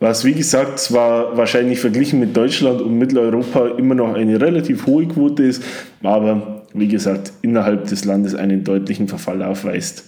Was 0.00 0.24
wie 0.24 0.32
gesagt 0.32 0.78
zwar 0.78 1.36
wahrscheinlich 1.36 1.80
verglichen 1.80 2.18
mit 2.18 2.34
Deutschland 2.34 2.80
und 2.80 2.96
Mitteleuropa 2.96 3.68
immer 3.76 3.94
noch 3.94 4.14
eine 4.14 4.40
relativ 4.40 4.86
hohe 4.86 5.06
Quote 5.06 5.42
ist, 5.42 5.62
aber 6.02 6.64
wie 6.72 6.88
gesagt 6.88 7.34
innerhalb 7.42 7.86
des 7.86 8.06
Landes 8.06 8.34
einen 8.34 8.64
deutlichen 8.64 9.06
Verfall 9.06 9.42
aufweist. 9.42 10.04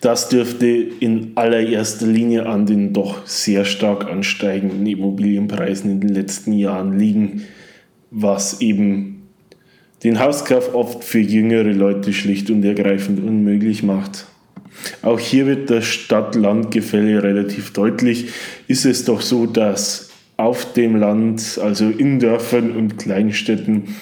Das 0.00 0.30
dürfte 0.30 0.66
in 0.66 1.32
allererster 1.34 2.06
Linie 2.06 2.46
an 2.46 2.64
den 2.64 2.94
doch 2.94 3.26
sehr 3.26 3.66
stark 3.66 4.10
ansteigenden 4.10 4.86
Immobilienpreisen 4.86 5.90
in 5.90 6.00
den 6.00 6.14
letzten 6.14 6.54
Jahren 6.54 6.98
liegen, 6.98 7.42
was 8.10 8.62
eben 8.62 9.17
den 10.04 10.20
Hauskauf 10.20 10.74
oft 10.74 11.04
für 11.04 11.18
jüngere 11.18 11.72
Leute 11.72 12.12
schlicht 12.12 12.50
und 12.50 12.64
ergreifend 12.64 13.22
unmöglich 13.22 13.82
macht. 13.82 14.26
Auch 15.02 15.18
hier 15.18 15.46
wird 15.46 15.70
das 15.70 15.86
Stadt-Land-Gefälle 15.86 17.22
relativ 17.22 17.72
deutlich. 17.72 18.26
Ist 18.68 18.86
es 18.86 19.04
doch 19.04 19.20
so, 19.20 19.46
dass 19.46 20.10
auf 20.36 20.72
dem 20.72 20.96
Land, 20.96 21.58
also 21.60 21.88
in 21.88 22.20
Dörfern 22.20 22.70
und 22.76 22.98
Kleinstädten, 22.98 23.96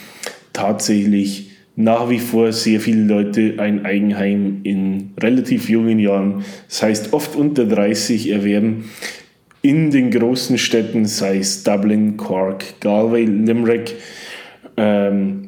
tatsächlich 0.53 1.51
nach 1.77 2.09
wie 2.09 2.19
vor 2.19 2.53
sehr 2.53 2.81
viele 2.81 3.05
Leute 3.05 3.55
ein 3.59 3.85
Eigenheim 3.85 4.61
in 4.63 5.13
relativ 5.21 5.69
jungen 5.69 5.99
Jahren, 5.99 6.45
das 6.69 6.83
heißt 6.83 7.13
oft 7.13 7.37
unter 7.37 7.67
30, 7.67 8.31
erwerben. 8.31 8.91
In 9.61 9.91
den 9.91 10.11
großen 10.11 10.59
Städten, 10.59 11.05
sei 11.07 11.39
es 11.39 11.65
Dublin, 11.65 12.17
Cork, 12.17 12.81
Galway, 12.81 13.25
Limerick, 13.25 13.95
ähm, 14.77 15.46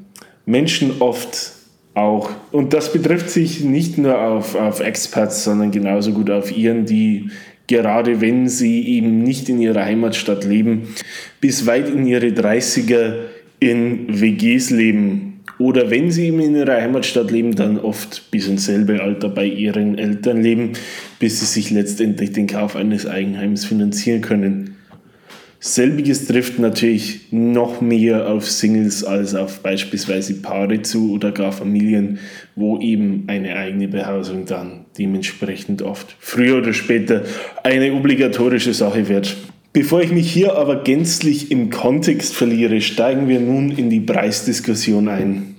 Menschen 0.49 1.03
oft 1.03 1.53
auch, 1.93 2.31
und 2.53 2.73
das 2.73 2.93
betrifft 2.93 3.29
sich 3.29 3.61
nicht 3.61 3.99
nur 3.99 4.19
auf, 4.19 4.55
auf 4.55 4.81
Expats, 4.81 5.45
sondern 5.45 5.71
genauso 5.71 6.13
gut 6.13 6.31
auf 6.31 6.57
Iren, 6.57 6.87
die 6.87 7.29
gerade 7.67 8.23
wenn 8.23 8.49
sie 8.49 8.89
eben 8.89 9.23
nicht 9.23 9.51
in 9.51 9.61
ihrer 9.61 9.85
Heimatstadt 9.85 10.45
leben, 10.45 10.95
bis 11.43 11.67
weit 11.67 11.91
in 11.91 12.07
ihre 12.07 12.29
30er 12.29 13.13
in 13.61 14.21
WGs 14.21 14.71
leben 14.71 15.41
oder 15.59 15.91
wenn 15.91 16.11
sie 16.11 16.29
eben 16.29 16.41
in 16.41 16.57
ihrer 16.57 16.81
Heimatstadt 16.81 17.31
leben, 17.31 17.55
dann 17.55 17.79
oft 17.79 18.31
bis 18.31 18.49
ins 18.49 18.65
selbe 18.65 19.03
Alter 19.03 19.29
bei 19.29 19.45
ihren 19.45 19.99
Eltern 19.99 20.43
leben, 20.43 20.73
bis 21.19 21.41
sie 21.41 21.47
sich 21.47 21.71
letztendlich 21.71 22.33
den 22.33 22.47
Kauf 22.47 22.75
eines 22.75 23.07
Eigenheims 23.07 23.67
finanzieren 23.67 24.23
können. 24.23 24.78
Selbiges 25.61 26.27
trifft 26.27 26.61
natürlich 26.61 27.33
noch 27.33 27.81
mehr 27.81 28.29
auf 28.29 28.49
Singles 28.49 29.03
als 29.03 29.35
auf 29.35 29.61
beispielsweise 29.61 30.35
Paare 30.35 30.83
zu 30.83 31.13
oder 31.13 31.33
gar 31.33 31.51
Familien, 31.51 32.21
wo 32.55 32.79
eben 32.79 33.25
eine 33.27 33.57
eigene 33.57 33.89
Behausung 33.89 34.45
dann 34.47 34.85
dementsprechend 34.97 35.83
oft 35.83 36.15
früher 36.21 36.59
oder 36.59 36.73
später 36.73 37.25
eine 37.65 37.93
obligatorische 37.93 38.73
Sache 38.73 39.09
wird. 39.09 39.37
Bevor 39.73 40.01
ich 40.01 40.13
mich 40.13 40.33
hier 40.33 40.57
aber 40.57 40.83
gänzlich 40.83 41.51
im 41.51 41.71
Kontext 41.71 42.37
verliere, 42.37 42.81
steigen 42.81 43.29
wir 43.29 43.41
nun 43.41 43.73
in 43.73 43.91
die 43.91 44.01
Preisdiskussion 44.01 45.09
ein. 45.09 45.57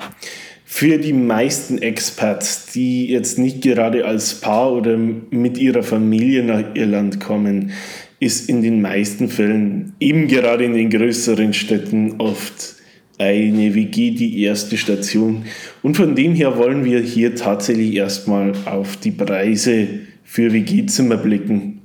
Für 0.66 0.98
die 0.98 1.14
meisten 1.14 1.78
Expats, 1.80 2.68
die 2.72 3.08
jetzt 3.08 3.38
nicht 3.38 3.62
gerade 3.62 4.06
als 4.06 4.36
Paar 4.36 4.72
oder 4.72 4.98
mit 4.98 5.58
ihrer 5.58 5.84
Familie 5.84 6.44
nach 6.44 6.76
Irland 6.76 7.20
kommen, 7.20 7.72
ist 8.20 8.50
in 8.50 8.62
den 8.62 8.82
meisten 8.82 9.30
Fällen, 9.30 9.79
eben 10.00 10.28
gerade 10.28 10.66
in 10.66 10.74
den 10.74 10.90
größeren 10.90 11.54
Städten, 11.54 12.16
oft 12.20 12.76
eine 13.18 13.76
WG 13.76 14.12
die 14.12 14.44
erste 14.44 14.78
Station. 14.78 15.46
Und 15.84 15.98
von 15.98 16.16
dem 16.16 16.34
her 16.34 16.58
wollen 16.58 16.86
wir 16.86 17.02
hier 17.02 17.36
tatsächlich 17.36 17.96
erstmal 17.96 18.54
auf 18.66 18.98
die 18.98 19.12
Preise 19.12 19.88
für 20.24 20.54
WG-Zimmer 20.54 21.18
blicken. 21.18 21.82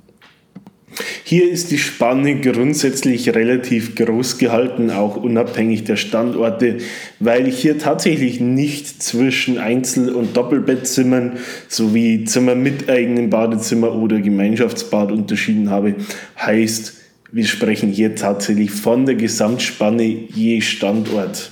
Hier 1.25 1.49
ist 1.49 1.71
die 1.71 1.77
Spanne 1.77 2.39
grundsätzlich 2.39 3.33
relativ 3.35 3.95
groß 3.95 4.37
gehalten, 4.37 4.91
auch 4.91 5.17
unabhängig 5.17 5.83
der 5.83 5.97
Standorte, 5.97 6.77
weil 7.19 7.47
ich 7.47 7.57
hier 7.57 7.79
tatsächlich 7.79 8.39
nicht 8.39 9.01
zwischen 9.03 9.57
Einzel- 9.57 10.13
und 10.13 10.37
Doppelbettzimmern 10.37 11.33
sowie 11.67 12.23
Zimmer 12.25 12.55
mit 12.55 12.89
eigenem 12.89 13.29
Badezimmer 13.29 13.93
oder 13.93 14.21
Gemeinschaftsbad 14.21 15.11
unterschieden 15.11 15.69
habe. 15.69 15.95
Heißt, 16.39 17.04
wir 17.35 17.43
sprechen 17.43 17.89
hier 17.89 18.15
tatsächlich 18.15 18.71
von 18.71 19.05
der 19.05 19.15
Gesamtspanne 19.15 20.03
je 20.03 20.61
Standort. 20.61 21.51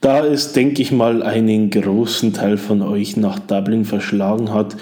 Da 0.00 0.24
es, 0.24 0.52
denke 0.52 0.80
ich 0.80 0.92
mal, 0.92 1.24
einen 1.24 1.70
großen 1.70 2.32
Teil 2.32 2.56
von 2.56 2.82
euch 2.82 3.16
nach 3.16 3.40
Dublin 3.40 3.84
verschlagen 3.84 4.54
hat 4.54 4.76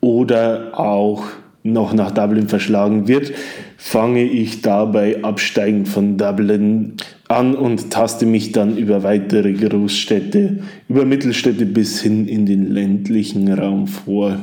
oder 0.00 0.72
auch 0.76 1.22
noch 1.62 1.92
nach 1.92 2.10
Dublin 2.10 2.48
verschlagen 2.48 3.06
wird, 3.06 3.32
fange 3.76 4.24
ich 4.24 4.60
dabei 4.60 5.22
absteigend 5.22 5.86
von 5.86 6.16
Dublin 6.18 6.94
an 7.28 7.54
und 7.54 7.90
taste 7.90 8.26
mich 8.26 8.50
dann 8.50 8.76
über 8.76 9.04
weitere 9.04 9.52
Großstädte, 9.52 10.64
über 10.88 11.04
Mittelstädte 11.04 11.64
bis 11.64 12.02
hin 12.02 12.26
in 12.26 12.44
den 12.44 12.72
ländlichen 12.72 13.52
Raum 13.52 13.86
vor. 13.86 14.36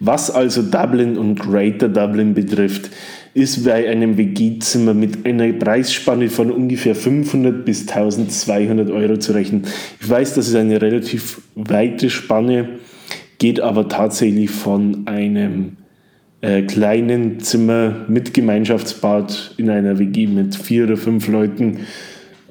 Was 0.00 0.30
also 0.30 0.60
Dublin 0.62 1.16
und 1.16 1.40
Greater 1.40 1.88
Dublin 1.88 2.34
betrifft, 2.34 2.90
ist 3.38 3.64
bei 3.64 3.88
einem 3.88 4.18
WG-Zimmer 4.18 4.94
mit 4.94 5.24
einer 5.24 5.52
Preisspanne 5.52 6.28
von 6.28 6.50
ungefähr 6.50 6.96
500 6.96 7.64
bis 7.64 7.88
1200 7.88 8.90
Euro 8.90 9.16
zu 9.16 9.32
rechnen. 9.32 9.62
Ich 10.00 10.10
weiß, 10.10 10.34
das 10.34 10.48
ist 10.48 10.56
eine 10.56 10.82
relativ 10.82 11.40
weite 11.54 12.10
Spanne, 12.10 12.68
geht 13.38 13.60
aber 13.60 13.88
tatsächlich 13.88 14.50
von 14.50 15.06
einem 15.06 15.76
äh, 16.40 16.62
kleinen 16.62 17.38
Zimmer 17.38 18.04
mit 18.08 18.34
Gemeinschaftsbad 18.34 19.54
in 19.56 19.70
einer 19.70 20.00
WG 20.00 20.26
mit 20.26 20.56
vier 20.56 20.84
oder 20.84 20.96
fünf 20.96 21.28
Leuten 21.28 21.86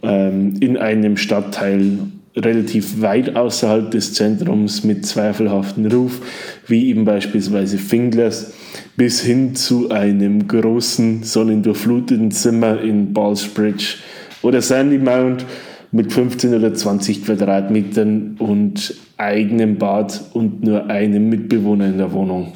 ähm, 0.03 0.55
in 0.61 0.77
einem 0.77 1.17
Stadtteil 1.17 1.99
relativ 2.37 3.01
weit 3.01 3.35
außerhalb 3.35 3.91
des 3.91 4.13
Zentrums 4.13 4.83
mit 4.83 5.05
zweifelhaftem 5.05 5.87
Ruf, 5.87 6.21
wie 6.67 6.89
eben 6.89 7.05
beispielsweise 7.05 7.77
Finglers, 7.77 8.53
bis 8.95 9.21
hin 9.21 9.55
zu 9.55 9.89
einem 9.89 10.47
großen 10.47 11.23
sonnendurchfluteten 11.23 12.31
Zimmer 12.31 12.81
in 12.81 13.13
Ballsbridge 13.13 13.95
oder 14.41 14.61
Sandy 14.61 14.97
Mount 14.97 15.45
mit 15.91 16.13
15 16.13 16.53
oder 16.53 16.73
20 16.73 17.25
Quadratmetern 17.25 18.35
und 18.39 18.93
eigenem 19.17 19.77
Bad 19.77 20.21
und 20.33 20.63
nur 20.63 20.87
einem 20.87 21.29
Mitbewohner 21.29 21.87
in 21.87 21.97
der 21.97 22.11
Wohnung. 22.11 22.53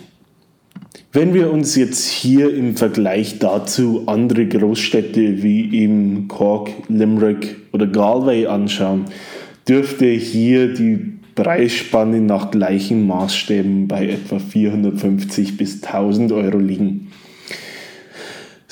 Wenn 1.14 1.34
wir 1.34 1.52
uns 1.52 1.76
jetzt 1.76 2.08
hier 2.08 2.54
im 2.54 2.78
Vergleich 2.78 3.40
dazu 3.40 4.04
andere 4.06 4.48
Großstädte 4.48 5.44
wie 5.44 5.76
eben 5.76 6.30
Cork, 6.30 6.70
Limerick 6.88 7.58
oder 7.74 7.86
Galway 7.86 8.48
anschauen, 8.48 9.06
dürfte 9.68 10.06
hier 10.08 10.74
die 10.74 11.14
Preisspanne 11.36 12.22
nach 12.22 12.52
gleichen 12.52 13.08
Maßstäben 13.08 13.88
bei 13.88 14.08
etwa 14.08 14.40
450 14.40 15.58
bis 15.58 15.82
1000 15.84 16.32
Euro 16.32 16.58
liegen. 16.58 17.08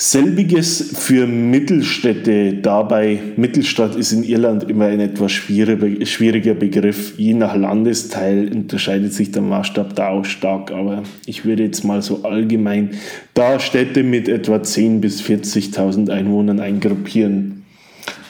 Selbiges 0.02 0.98
für 0.98 1.28
Mittelstädte. 1.28 2.54
Dabei, 2.54 3.20
Mittelstadt 3.36 3.98
ist 3.98 4.14
in 4.14 4.24
Irland 4.24 4.70
immer 4.70 4.86
ein 4.86 5.02
etwas 5.02 5.34
schwieriger 5.34 6.54
Begriff. 6.54 7.16
Je 7.18 7.34
nach 7.34 7.54
Landesteil 7.54 8.50
unterscheidet 8.56 9.14
sich 9.14 9.34
der 9.34 9.42
Maßstab 9.42 9.98
da 9.98 10.08
auch 10.08 10.24
stark. 10.24 10.72
Aber 10.72 11.04
ich 11.26 11.44
würde 11.44 11.64
jetzt 11.64 11.84
mal 11.84 12.02
so 12.02 12.24
allgemein 12.24 12.92
da 13.34 13.60
Städte 13.60 14.04
mit 14.04 14.30
etwa 14.30 14.56
10.000 14.56 15.00
bis 15.02 15.22
40.000 15.22 16.10
Einwohnern 16.10 16.62
eingruppieren. 16.62 17.59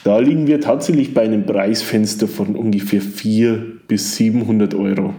Da 0.04 0.18
liegen 0.18 0.46
wir 0.46 0.60
tatsächlich 0.60 1.12
bei 1.12 1.22
einem 1.22 1.44
Preisfenster 1.44 2.26
von 2.26 2.56
ungefähr 2.56 3.00
400 3.00 3.86
bis 3.86 4.16
700 4.16 4.74
Euro. 4.74 5.14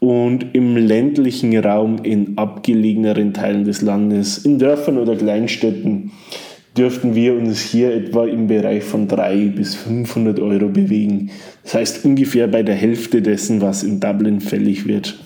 Und 0.00 0.54
im 0.54 0.76
ländlichen 0.76 1.56
Raum, 1.58 1.98
in 2.02 2.36
abgelegeneren 2.36 3.32
Teilen 3.32 3.64
des 3.64 3.82
Landes, 3.82 4.38
in 4.38 4.58
Dörfern 4.58 4.98
oder 4.98 5.16
Kleinstädten, 5.16 6.12
dürften 6.76 7.14
wir 7.14 7.34
uns 7.34 7.60
hier 7.60 7.94
etwa 7.94 8.26
im 8.26 8.48
Bereich 8.48 8.82
von 8.84 9.06
300 9.06 9.54
bis 9.54 9.74
500 9.76 10.40
Euro 10.40 10.68
bewegen. 10.68 11.30
Das 11.62 11.74
heißt 11.74 12.04
ungefähr 12.04 12.48
bei 12.48 12.62
der 12.62 12.74
Hälfte 12.74 13.22
dessen, 13.22 13.60
was 13.60 13.82
in 13.82 14.00
Dublin 14.00 14.40
fällig 14.40 14.86
wird. 14.86 15.18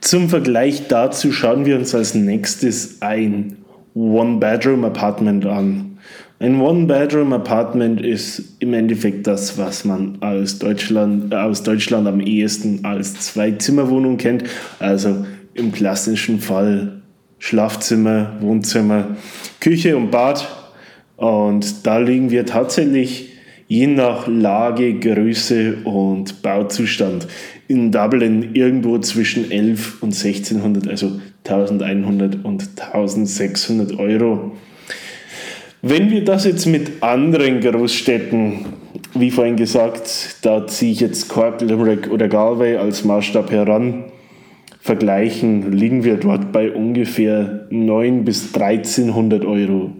Zum 0.00 0.28
Vergleich 0.28 0.88
dazu 0.88 1.32
schauen 1.32 1.64
wir 1.64 1.76
uns 1.76 1.94
als 1.94 2.14
nächstes 2.14 3.02
ein 3.02 3.56
One-Bedroom-Apartment 3.94 5.46
an. 5.46 5.95
Ein 6.38 6.60
One-Bedroom-Apartment 6.60 8.02
ist 8.02 8.56
im 8.58 8.74
Endeffekt 8.74 9.26
das, 9.26 9.56
was 9.56 9.86
man 9.86 10.20
aus 10.20 10.58
Deutschland, 10.58 11.32
äh, 11.32 11.36
aus 11.36 11.62
Deutschland 11.62 12.06
am 12.06 12.20
ehesten 12.20 12.84
als 12.84 13.14
Zwei-Zimmer-Wohnung 13.14 14.18
kennt. 14.18 14.44
Also 14.78 15.24
im 15.54 15.72
klassischen 15.72 16.40
Fall 16.40 17.00
Schlafzimmer, 17.38 18.36
Wohnzimmer, 18.40 19.16
Küche 19.60 19.96
und 19.96 20.10
Bad. 20.10 20.46
Und 21.16 21.86
da 21.86 21.98
liegen 21.98 22.30
wir 22.30 22.44
tatsächlich 22.44 23.32
je 23.66 23.86
nach 23.86 24.26
Lage, 24.26 25.00
Größe 25.00 25.78
und 25.84 26.42
Bauzustand 26.42 27.28
in 27.66 27.90
Dublin 27.90 28.54
irgendwo 28.54 28.98
zwischen 28.98 29.50
11 29.50 30.02
und 30.02 30.12
1600, 30.14 30.86
also 30.86 31.18
1100 31.44 32.44
und 32.44 32.68
1600 32.78 33.98
Euro. 33.98 34.52
Wenn 35.88 36.10
wir 36.10 36.24
das 36.24 36.44
jetzt 36.44 36.66
mit 36.66 37.00
anderen 37.00 37.60
Großstädten, 37.60 38.66
wie 39.14 39.30
vorhin 39.30 39.54
gesagt, 39.54 40.38
da 40.42 40.66
ziehe 40.66 40.90
ich 40.90 40.98
jetzt 40.98 41.28
Cork, 41.28 41.60
Limerick 41.60 42.10
oder 42.10 42.26
Galway 42.26 42.76
als 42.76 43.04
Maßstab 43.04 43.52
heran, 43.52 44.06
vergleichen, 44.80 45.70
liegen 45.70 46.02
wir 46.02 46.16
dort 46.16 46.50
bei 46.50 46.72
ungefähr 46.72 47.68
9 47.70 48.24
bis 48.24 48.52
1300 48.52 49.44
Euro. 49.44 49.92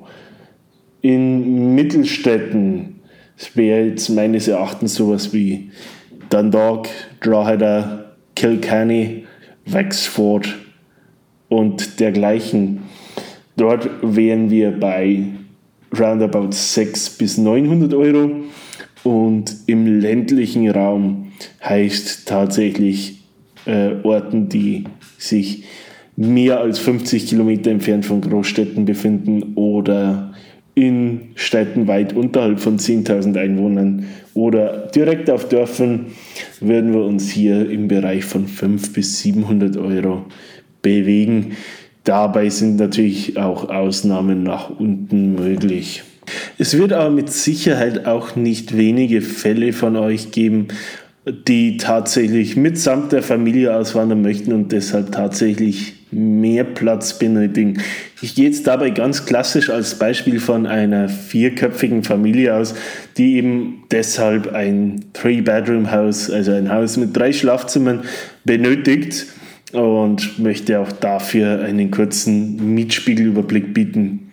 In 1.03 1.77
Mittelstädten, 1.77 2.99
wäre 3.55 3.87
jetzt 3.87 4.09
meines 4.09 4.49
Erachtens 4.49 4.97
sowas 4.97 5.33
wie 5.33 5.71
Dundalk, 6.31 6.89
Drogheda, 7.21 8.07
Kilkenny, 8.35 9.25
Wexford 9.67 10.53
und 11.49 12.01
dergleichen. 12.01 12.83
Dort 13.57 13.89
wären 14.03 14.51
wir 14.51 14.73
bei 14.73 15.27
roundabout 16.01 16.53
600 16.53 17.19
bis 17.19 17.39
900 17.39 17.95
Euro 17.95 18.31
und 19.05 19.55
im 19.67 20.01
ländlichen 20.01 20.69
Raum 20.71 21.33
heißt 21.63 22.27
tatsächlich 22.27 23.23
äh, 23.67 23.95
Orten, 24.03 24.49
die 24.49 24.85
sich 25.19 25.65
mehr 26.17 26.61
als 26.61 26.79
50 26.79 27.27
Kilometer 27.27 27.71
entfernt 27.71 28.07
von 28.07 28.21
Großstädten 28.21 28.85
befinden 28.85 29.53
oder 29.55 30.33
in 30.75 31.31
Städten 31.35 31.87
weit 31.87 32.13
unterhalb 32.15 32.61
von 32.61 32.79
10.000 32.79 33.39
Einwohnern 33.39 34.07
oder 34.35 34.89
direkt 34.95 35.31
auf 35.31 35.49
Dörfern 35.49 36.07
würden 36.61 36.93
wir 36.93 37.03
uns 37.03 37.31
hier 37.31 37.71
im 37.71 37.89
Bereich 37.89 38.25
von 38.25 38.47
500 38.47 38.93
bis 38.93 39.21
700 39.21 39.77
Euro 39.79 40.27
bewegen. 40.83 41.53
Dabei 42.07 42.51
sind 42.51 42.77
natürlich 42.77 43.37
auch 43.37 43.69
Ausnahmen 43.69 44.45
nach 44.45 44.71
unten 44.71 45.35
möglich. 45.35 46.05
Es 46.57 46.79
wird 46.79 46.93
aber 46.93 47.11
mit 47.11 47.31
Sicherheit 47.31 48.07
auch 48.07 48.37
nicht 48.37 48.77
wenige 48.77 49.21
Fälle 49.21 49.73
von 49.73 49.97
euch 49.97 50.31
geben, 50.31 50.69
die 51.27 51.79
tatsächlich 51.79 52.55
mitsamt 52.57 53.11
der 53.11 53.25
Familie 53.25 53.75
auswandern 53.75 54.23
möchten 54.23 54.53
und 54.53 54.71
deshalb 54.71 55.11
tatsächlich 55.11 55.95
mehr 56.13 56.63
Platz 56.63 57.19
benötigen. 57.19 57.83
Ich 58.23 58.37
gehe 58.37 58.45
jetzt 58.45 58.69
dabei 58.69 58.91
ganz 58.91 59.27
klassisch 59.27 59.69
als 59.69 59.97
Beispiel 59.99 60.39
von 60.39 60.67
einer 60.67 61.09
vierköpfigen 61.09 62.05
Familie 62.05 62.55
aus, 62.55 62.77
die 63.17 63.35
eben 63.35 63.83
deshalb 63.91 64.55
ein 64.55 65.07
Three-Bedroom-Haus, 65.13 66.31
also 66.31 66.53
ein 66.53 66.73
Haus 66.73 66.97
mit 66.97 67.17
drei 67.17 67.33
Schlafzimmern 67.33 68.05
benötigt 68.45 69.27
und 69.73 70.39
möchte 70.39 70.81
auch 70.81 70.93
dafür 70.93 71.63
einen 71.63 71.91
kurzen 71.91 72.75
Mietspiegelüberblick 72.75 73.75
bieten. 73.75 74.33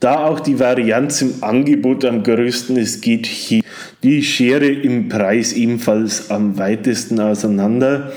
Da 0.00 0.24
auch 0.26 0.40
die 0.40 0.58
Varianz 0.60 1.22
im 1.22 1.34
Angebot 1.42 2.04
am 2.04 2.22
größten 2.22 2.76
ist, 2.76 3.02
geht 3.02 3.26
hier 3.26 3.62
die 4.02 4.22
Schere 4.22 4.68
im 4.68 5.08
Preis 5.08 5.52
ebenfalls 5.52 6.30
am 6.30 6.56
weitesten 6.58 7.20
auseinander. 7.20 8.12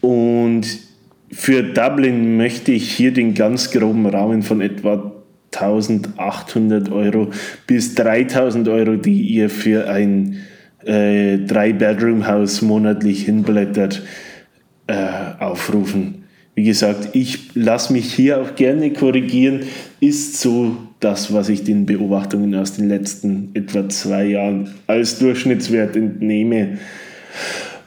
Und 0.00 0.66
für 1.30 1.62
Dublin 1.62 2.36
möchte 2.36 2.72
ich 2.72 2.92
hier 2.92 3.12
den 3.12 3.34
ganz 3.34 3.70
groben 3.70 4.06
Rahmen 4.06 4.42
von 4.42 4.60
etwa 4.60 5.12
1800 5.52 6.92
Euro 6.92 7.30
bis 7.66 7.94
3000 7.94 8.68
Euro, 8.68 8.96
die 8.96 9.22
ihr 9.22 9.50
für 9.50 9.88
ein 9.88 10.36
äh, 10.84 11.38
Drei-Bedroom-Haus 11.38 12.62
monatlich 12.62 13.24
hinblättert, 13.24 14.02
äh, 14.86 14.94
aufrufen. 15.38 16.24
Wie 16.54 16.64
gesagt, 16.64 17.10
ich 17.12 17.54
lasse 17.54 17.92
mich 17.92 18.14
hier 18.14 18.40
auch 18.40 18.54
gerne 18.54 18.92
korrigieren, 18.92 19.64
ist 20.00 20.40
so 20.40 20.76
das, 21.00 21.32
was 21.32 21.50
ich 21.50 21.64
den 21.64 21.84
Beobachtungen 21.84 22.54
aus 22.54 22.72
den 22.72 22.88
letzten 22.88 23.50
etwa 23.52 23.88
zwei 23.90 24.24
Jahren 24.24 24.70
als 24.86 25.18
Durchschnittswert 25.18 25.96
entnehme. 25.96 26.78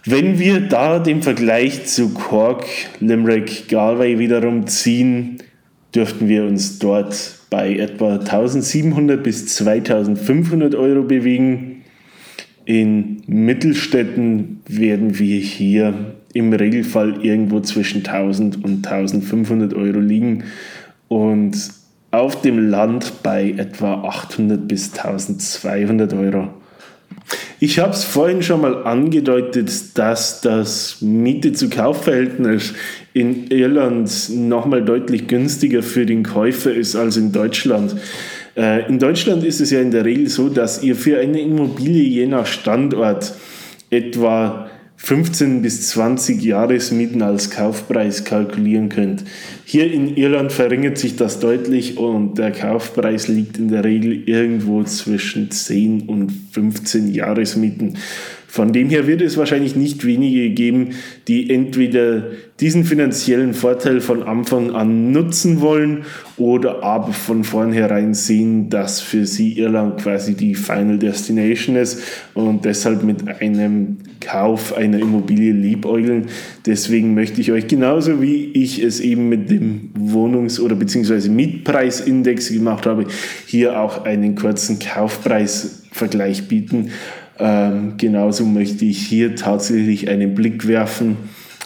Wenn 0.05 0.37
wir 0.39 0.61
da 0.61 0.99
den 0.99 1.23
Vergleich 1.23 1.85
zu 1.85 2.09
Cork, 2.09 2.65
Limerick, 2.99 3.67
Galway 3.67 4.19
wiederum 4.19 4.67
ziehen, 4.67 5.37
dürften 5.95 6.27
wir 6.27 6.43
uns 6.45 6.79
dort 6.79 7.39
bei 7.49 7.75
etwa 7.75 8.17
1700 8.17 9.21
bis 9.23 9.47
2500 9.47 10.75
Euro 10.75 11.03
bewegen. 11.03 11.81
In 12.65 13.23
Mittelstädten 13.25 14.61
werden 14.67 15.17
wir 15.17 15.39
hier 15.39 16.15
im 16.33 16.53
Regelfall 16.53 17.23
irgendwo 17.25 17.59
zwischen 17.59 18.05
1000 18.05 18.63
und 18.63 18.87
1500 18.87 19.73
Euro 19.73 19.99
liegen 19.99 20.43
und 21.07 21.55
auf 22.11 22.41
dem 22.41 22.69
Land 22.69 23.23
bei 23.23 23.53
etwa 23.57 24.03
800 24.03 24.67
bis 24.67 24.97
1200 24.97 26.13
Euro. 26.13 26.49
Ich 27.59 27.79
habe 27.79 27.91
es 27.91 28.03
vorhin 28.03 28.41
schon 28.41 28.61
mal 28.61 28.83
angedeutet, 28.83 29.97
dass 29.97 30.41
das 30.41 31.01
Miete 31.01 31.51
zu 31.51 31.69
Kaufverhältnis 31.69 32.73
in 33.13 33.47
Irland 33.47 34.29
nochmal 34.33 34.83
deutlich 34.83 35.27
günstiger 35.27 35.83
für 35.83 36.05
den 36.05 36.23
Käufer 36.23 36.73
ist 36.73 36.95
als 36.95 37.17
in 37.17 37.31
Deutschland. 37.31 37.95
Äh, 38.55 38.87
in 38.87 38.97
Deutschland 38.97 39.43
ist 39.43 39.59
es 39.59 39.71
ja 39.71 39.81
in 39.81 39.91
der 39.91 40.05
Regel 40.05 40.27
so, 40.29 40.47
dass 40.47 40.83
ihr 40.83 40.95
für 40.95 41.19
eine 41.19 41.41
Immobilie 41.41 42.03
je 42.03 42.27
nach 42.27 42.45
Standort 42.45 43.33
etwa 43.89 44.69
15 45.01 45.61
bis 45.61 45.87
20 45.89 46.43
Jahresmieten 46.43 47.21
als 47.21 47.49
Kaufpreis 47.49 48.25
kalkulieren 48.25 48.89
könnt. 48.89 49.23
Hier 49.63 49.91
in 49.91 50.15
Irland 50.17 50.51
verringert 50.51 50.97
sich 50.97 51.15
das 51.15 51.39
deutlich 51.39 51.97
und 51.97 52.37
der 52.37 52.51
Kaufpreis 52.51 53.27
liegt 53.27 53.57
in 53.57 53.69
der 53.69 53.85
Regel 53.85 54.27
irgendwo 54.29 54.83
zwischen 54.83 55.49
10 55.49 56.01
und 56.01 56.31
15 56.51 57.13
Jahresmieten. 57.13 57.97
Von 58.51 58.73
dem 58.73 58.89
her 58.89 59.05
wird 59.05 59.21
es 59.21 59.37
wahrscheinlich 59.37 59.75
nicht 59.75 60.03
wenige 60.07 60.49
geben, 60.49 60.95
die 61.27 61.51
entweder 61.51 62.23
diesen 62.59 62.83
finanziellen 62.83 63.53
Vorteil 63.53 64.01
von 64.01 64.23
Anfang 64.23 64.71
an 64.71 65.11
nutzen 65.11 65.61
wollen 65.61 65.99
oder 66.35 66.81
aber 66.81 67.13
von 67.13 67.43
vornherein 67.43 68.15
sehen, 68.15 68.71
dass 68.71 69.01
für 69.01 69.27
sie 69.27 69.59
Irland 69.59 70.01
quasi 70.01 70.33
die 70.33 70.55
Final 70.55 70.97
Destination 70.97 71.75
ist 71.75 72.01
und 72.33 72.65
deshalb 72.65 73.03
mit 73.03 73.27
einem 73.39 73.97
Kauf 74.19 74.75
einer 74.75 74.97
Immobilie 74.97 75.51
liebäugeln. 75.51 76.25
Deswegen 76.65 77.13
möchte 77.13 77.41
ich 77.41 77.51
euch 77.51 77.67
genauso 77.67 78.19
wie 78.19 78.45
ich 78.53 78.81
es 78.81 78.99
eben 78.99 79.29
mit 79.29 79.51
dem 79.51 79.91
Wohnungs- 79.95 80.59
oder 80.59 80.75
beziehungsweise 80.75 81.29
Mietpreisindex 81.29 82.49
gemacht 82.49 82.87
habe, 82.87 83.05
hier 83.45 83.79
auch 83.79 84.05
einen 84.05 84.33
kurzen 84.33 84.79
Kaufpreisvergleich 84.79 86.47
bieten 86.47 86.89
ähm, 87.39 87.93
genauso 87.97 88.45
möchte 88.45 88.85
ich 88.85 89.05
hier 89.05 89.35
tatsächlich 89.35 90.09
einen 90.09 90.35
Blick 90.35 90.67
werfen 90.67 91.17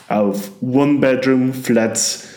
auf 0.07 0.51
One-Bedroom-Flats, 0.61 2.27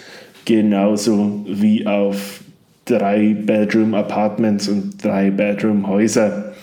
genauso 0.45 1.45
wie 1.49 1.87
auf 1.87 2.41
drei 2.87 3.34
Bedroom-Apartments 3.34 4.68
und 4.68 5.03
drei 5.03 5.30
Bedroom-Häuser. 5.30 6.55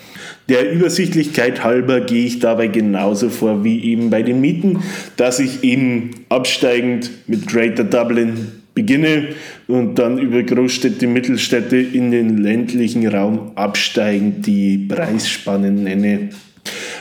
Der 0.48 0.72
Übersichtlichkeit 0.72 1.64
halber 1.64 2.00
gehe 2.00 2.26
ich 2.26 2.38
dabei 2.38 2.66
genauso 2.66 3.30
vor 3.30 3.64
wie 3.64 3.82
eben 3.84 4.10
bei 4.10 4.22
den 4.22 4.40
Mieten, 4.40 4.82
dass 5.16 5.38
ich 5.38 5.64
eben 5.64 6.10
absteigend 6.28 7.10
mit 7.26 7.46
Greater 7.46 7.84
Dublin 7.84 8.48
beginne 8.74 9.28
und 9.68 9.98
dann 9.98 10.18
über 10.18 10.42
Großstädte, 10.42 11.06
Mittelstädte 11.06 11.76
in 11.76 12.10
den 12.10 12.38
ländlichen 12.38 13.06
Raum 13.06 13.52
absteigend 13.54 14.46
die 14.46 14.78
Preisspannen 14.78 15.84
nenne. 15.84 16.30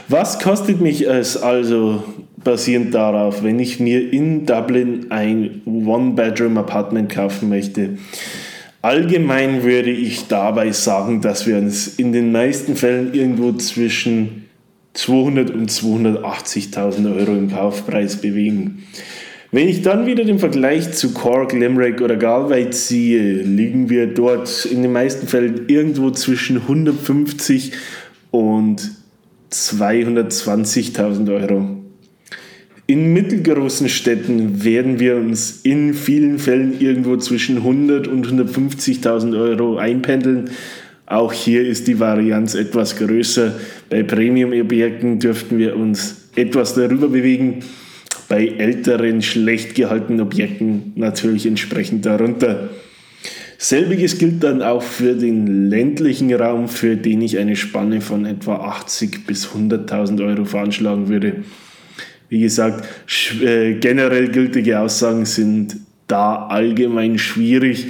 Was 0.09 0.39
kostet 0.39 0.81
mich 0.81 1.07
es 1.07 1.37
also 1.37 2.03
basierend 2.43 2.93
darauf, 2.93 3.43
wenn 3.43 3.59
ich 3.59 3.79
mir 3.79 4.11
in 4.11 4.45
Dublin 4.45 5.07
ein 5.09 5.61
One-Bedroom-Apartment 5.65 7.09
kaufen 7.09 7.49
möchte? 7.49 7.97
Allgemein 8.81 9.63
würde 9.63 9.91
ich 9.91 10.27
dabei 10.27 10.71
sagen, 10.71 11.21
dass 11.21 11.47
wir 11.47 11.57
uns 11.57 11.87
in 11.87 12.11
den 12.11 12.33
meisten 12.33 12.75
Fällen 12.75 13.13
irgendwo 13.13 13.53
zwischen 13.53 14.49
200 14.93 15.51
und 15.51 15.71
280.000 15.71 17.15
Euro 17.17 17.31
im 17.31 17.49
Kaufpreis 17.49 18.17
bewegen. 18.17 18.83
Wenn 19.53 19.69
ich 19.69 19.83
dann 19.83 20.05
wieder 20.05 20.25
den 20.25 20.39
Vergleich 20.39 20.91
zu 20.93 21.13
Cork, 21.13 21.53
Limerick 21.53 22.01
oder 22.01 22.17
Galway 22.17 22.71
ziehe, 22.71 23.43
liegen 23.43 23.89
wir 23.89 24.07
dort 24.07 24.65
in 24.65 24.81
den 24.81 24.91
meisten 24.91 25.27
Fällen 25.27 25.65
irgendwo 25.67 26.09
zwischen 26.09 26.57
150 26.57 27.71
und 27.71 27.77
220.000 29.53 31.33
Euro. 31.33 31.77
In 32.85 33.13
mittelgroßen 33.13 33.87
Städten 33.87 34.63
werden 34.65 34.99
wir 34.99 35.15
uns 35.15 35.61
in 35.63 35.93
vielen 35.93 36.37
Fällen 36.37 36.81
irgendwo 36.81 37.15
zwischen 37.17 37.57
100 37.57 38.07
und 38.07 38.27
150.000 38.27 39.39
Euro 39.39 39.77
einpendeln. 39.77 40.49
Auch 41.05 41.31
hier 41.31 41.65
ist 41.65 41.87
die 41.87 41.99
Varianz 41.99 42.55
etwas 42.55 42.97
größer. 42.97 43.55
Bei 43.89 44.03
Premium-Objekten 44.03 45.19
dürften 45.19 45.57
wir 45.59 45.77
uns 45.77 46.29
etwas 46.35 46.73
darüber 46.73 47.07
bewegen. 47.07 47.59
Bei 48.27 48.47
älteren, 48.47 49.21
schlecht 49.21 49.75
gehaltenen 49.75 50.21
Objekten 50.21 50.93
natürlich 50.95 51.45
entsprechend 51.45 52.05
darunter. 52.05 52.69
Selbiges 53.57 54.17
gilt 54.17 54.43
dann 54.43 54.61
auch 54.61 54.83
für 54.83 55.15
den 55.15 55.69
ländlichen 55.69 56.33
Raum, 56.33 56.67
für 56.67 56.95
den 56.95 57.21
ich 57.21 57.37
eine 57.37 57.55
Spanne 57.55 58.01
von 58.01 58.25
etwa 58.25 58.55
80 58.55 59.25
bis 59.25 59.47
100.000 59.47 60.25
Euro 60.25 60.45
veranschlagen 60.45 61.07
würde. 61.09 61.43
Wie 62.29 62.39
gesagt, 62.39 62.87
äh, 63.41 63.73
generell 63.75 64.29
gültige 64.29 64.79
Aussagen 64.79 65.25
sind 65.25 65.77
da 66.07 66.47
allgemein 66.47 67.17
schwierig, 67.17 67.87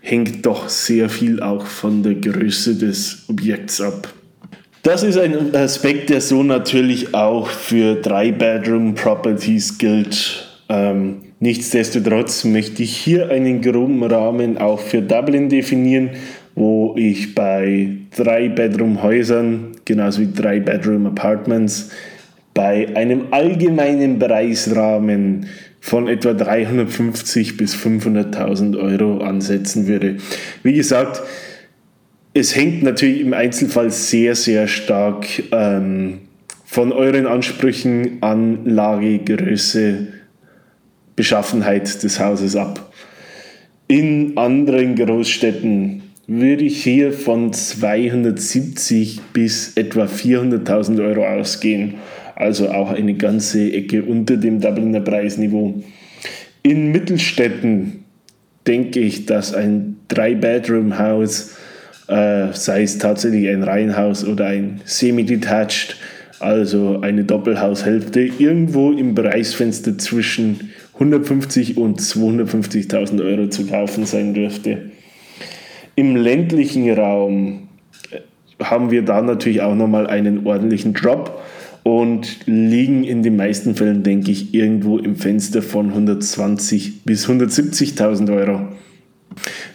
hängt 0.00 0.46
doch 0.46 0.68
sehr 0.68 1.08
viel 1.08 1.42
auch 1.42 1.66
von 1.66 2.02
der 2.02 2.14
Größe 2.14 2.76
des 2.76 3.24
Objekts 3.28 3.80
ab. 3.80 4.12
Das 4.82 5.02
ist 5.02 5.18
ein 5.18 5.54
Aspekt, 5.54 6.08
der 6.08 6.20
so 6.20 6.42
natürlich 6.42 7.14
auch 7.14 7.48
für 7.48 7.96
Drei-Bedroom-Properties 7.96 9.76
gilt. 9.76 10.48
Ähm, 10.68 11.27
nichtsdestotrotz 11.40 12.44
möchte 12.44 12.82
ich 12.82 12.96
hier 12.96 13.30
einen 13.30 13.60
groben 13.60 14.02
Rahmen 14.02 14.58
auch 14.58 14.80
für 14.80 15.02
Dublin 15.02 15.48
definieren, 15.48 16.10
wo 16.54 16.94
ich 16.96 17.34
bei 17.34 17.90
Drei-Bedroom-Häusern, 18.16 19.72
genauso 19.84 20.22
wie 20.22 20.32
Drei-Bedroom-Apartments, 20.32 21.90
bei 22.54 22.88
einem 22.96 23.26
allgemeinen 23.30 24.18
Preisrahmen 24.18 25.46
von 25.80 26.08
etwa 26.08 26.34
350 26.34 27.56
bis 27.56 27.76
500.000 27.76 28.76
Euro 28.76 29.18
ansetzen 29.18 29.86
würde. 29.86 30.16
Wie 30.64 30.72
gesagt, 30.72 31.22
es 32.34 32.56
hängt 32.56 32.82
natürlich 32.82 33.20
im 33.20 33.32
Einzelfall 33.32 33.90
sehr, 33.90 34.34
sehr 34.34 34.66
stark 34.66 35.26
ähm, 35.52 36.18
von 36.64 36.92
euren 36.92 37.26
Ansprüchen, 37.26 38.18
Anlage, 38.20 39.18
Größe, 39.20 40.08
Beschaffenheit 41.18 42.02
des 42.02 42.18
Hauses 42.18 42.56
ab. 42.56 42.90
In 43.88 44.38
anderen 44.38 44.96
Großstädten 44.96 46.02
würde 46.26 46.64
ich 46.64 46.82
hier 46.82 47.12
von 47.12 47.52
270 47.52 49.20
bis 49.34 49.76
etwa 49.76 50.04
400.000 50.04 51.06
Euro 51.06 51.26
ausgehen 51.26 51.94
also 52.38 52.70
auch 52.70 52.92
eine 52.92 53.14
ganze 53.14 53.72
Ecke 53.72 54.04
unter 54.04 54.36
dem 54.36 54.60
Dubliner 54.60 55.00
Preisniveau. 55.00 55.82
In 56.62 56.92
Mittelstädten 56.92 58.04
denke 58.64 59.00
ich, 59.00 59.26
dass 59.26 59.54
ein 59.54 59.96
Drei-Bedroom-Haus, 60.06 61.56
äh, 62.06 62.46
sei 62.52 62.82
es 62.82 62.98
tatsächlich 62.98 63.48
ein 63.48 63.64
Reihenhaus 63.64 64.24
oder 64.24 64.46
ein 64.46 64.80
Semi-Detached, 64.84 65.96
also 66.38 67.00
eine 67.00 67.24
Doppelhaushälfte, 67.24 68.20
irgendwo 68.20 68.92
im 68.92 69.16
Preisfenster 69.16 69.98
zwischen 69.98 70.70
150 70.98 71.76
und 71.76 72.00
250.000 72.00 73.24
Euro 73.24 73.48
zu 73.48 73.66
kaufen 73.66 74.04
sein 74.04 74.34
dürfte. 74.34 74.90
Im 75.94 76.16
ländlichen 76.16 76.90
Raum 76.92 77.68
äh, 78.10 78.64
haben 78.64 78.90
wir 78.90 79.02
da 79.02 79.22
natürlich 79.22 79.62
auch 79.62 79.74
nochmal 79.74 80.06
einen 80.06 80.46
ordentlichen 80.46 80.94
Drop 80.94 81.40
und 81.84 82.46
liegen 82.46 83.04
in 83.04 83.22
den 83.22 83.36
meisten 83.36 83.74
Fällen, 83.74 84.02
denke 84.02 84.30
ich, 84.30 84.54
irgendwo 84.54 84.98
im 84.98 85.16
Fenster 85.16 85.62
von 85.62 85.88
120 85.90 87.04
bis 87.04 87.28
170.000 87.28 88.34
Euro. 88.34 88.68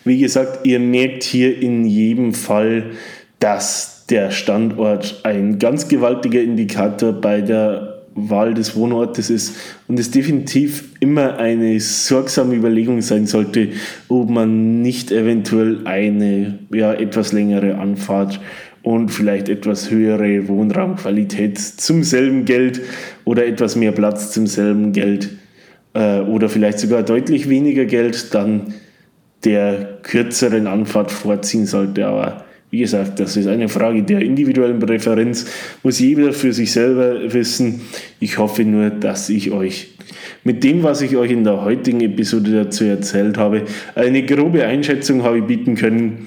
Wie 0.04 0.20
gesagt, 0.20 0.66
ihr 0.66 0.80
merkt 0.80 1.24
hier 1.24 1.60
in 1.60 1.86
jedem 1.86 2.34
Fall, 2.34 2.92
dass 3.40 4.06
der 4.10 4.32
Standort 4.32 5.22
ein 5.24 5.60
ganz 5.60 5.88
gewaltiger 5.88 6.42
Indikator 6.42 7.14
bei 7.14 7.42
der 7.42 7.93
Wahl 8.16 8.54
des 8.54 8.76
Wohnortes 8.76 9.30
ist 9.30 9.56
und 9.88 10.00
es 10.00 10.12
definitiv 10.12 10.90
immer 11.00 11.38
eine 11.38 11.80
sorgsame 11.80 12.56
Überlegung 12.56 13.02
sein 13.02 13.26
sollte, 13.26 13.70
ob 14.08 14.30
man 14.30 14.82
nicht 14.82 15.12
eventuell 15.12 15.82
eine 15.86 16.60
ja, 16.74 16.94
etwas 16.94 17.32
längere 17.32 17.76
Anfahrt 17.76 18.40
und 18.84 19.10
vielleicht 19.10 19.50
etwas 19.50 19.90
höhere 19.90 20.48
Wohnraumqualität 20.48 21.58
zum 21.58 22.04
selben 22.04 22.46
Geld 22.46 22.82
oder 23.24 23.46
etwas 23.46 23.76
mehr 23.76 23.94
Platz 23.94 24.32
zum 24.32 24.46
selben 24.46 24.92
Geld 24.92 25.30
äh, 25.94 26.20
oder 26.20 26.50
vielleicht 26.50 26.80
sogar 26.80 27.04
deutlich 27.04 27.50
weniger 27.50 27.86
Geld 27.86 28.34
dann 28.34 28.74
der 29.46 30.00
kürzeren 30.04 30.68
Anfahrt 30.68 31.12
vorziehen 31.12 31.66
sollte. 31.66 32.06
Aber 32.06 32.46
wie 32.74 32.80
gesagt, 32.80 33.20
das 33.20 33.38
ist 33.38 33.46
eine 33.46 33.70
Frage 33.70 34.02
der 34.02 34.22
individuellen 34.22 34.80
Präferenz, 34.80 35.46
muss 35.84 36.00
jeder 36.00 36.34
für 36.34 36.54
sich 36.54 36.72
selber 36.72 37.32
wissen. 37.32 37.82
Ich 38.20 38.40
hoffe 38.40 38.66
nur, 38.66 38.90
dass 38.90 39.30
ich 39.30 39.52
euch 39.52 39.90
mit 40.44 40.64
dem, 40.64 40.82
was 40.82 41.04
ich 41.04 41.16
euch 41.16 41.30
in 41.30 41.44
der 41.44 41.64
heutigen 41.64 42.02
Episode 42.02 42.50
dazu 42.52 42.86
erzählt 42.86 43.38
habe, 43.38 43.66
eine 43.94 44.26
grobe 44.26 44.66
Einschätzung 44.66 45.22
habe 45.22 45.44
bieten 45.44 45.76
können, 45.76 46.26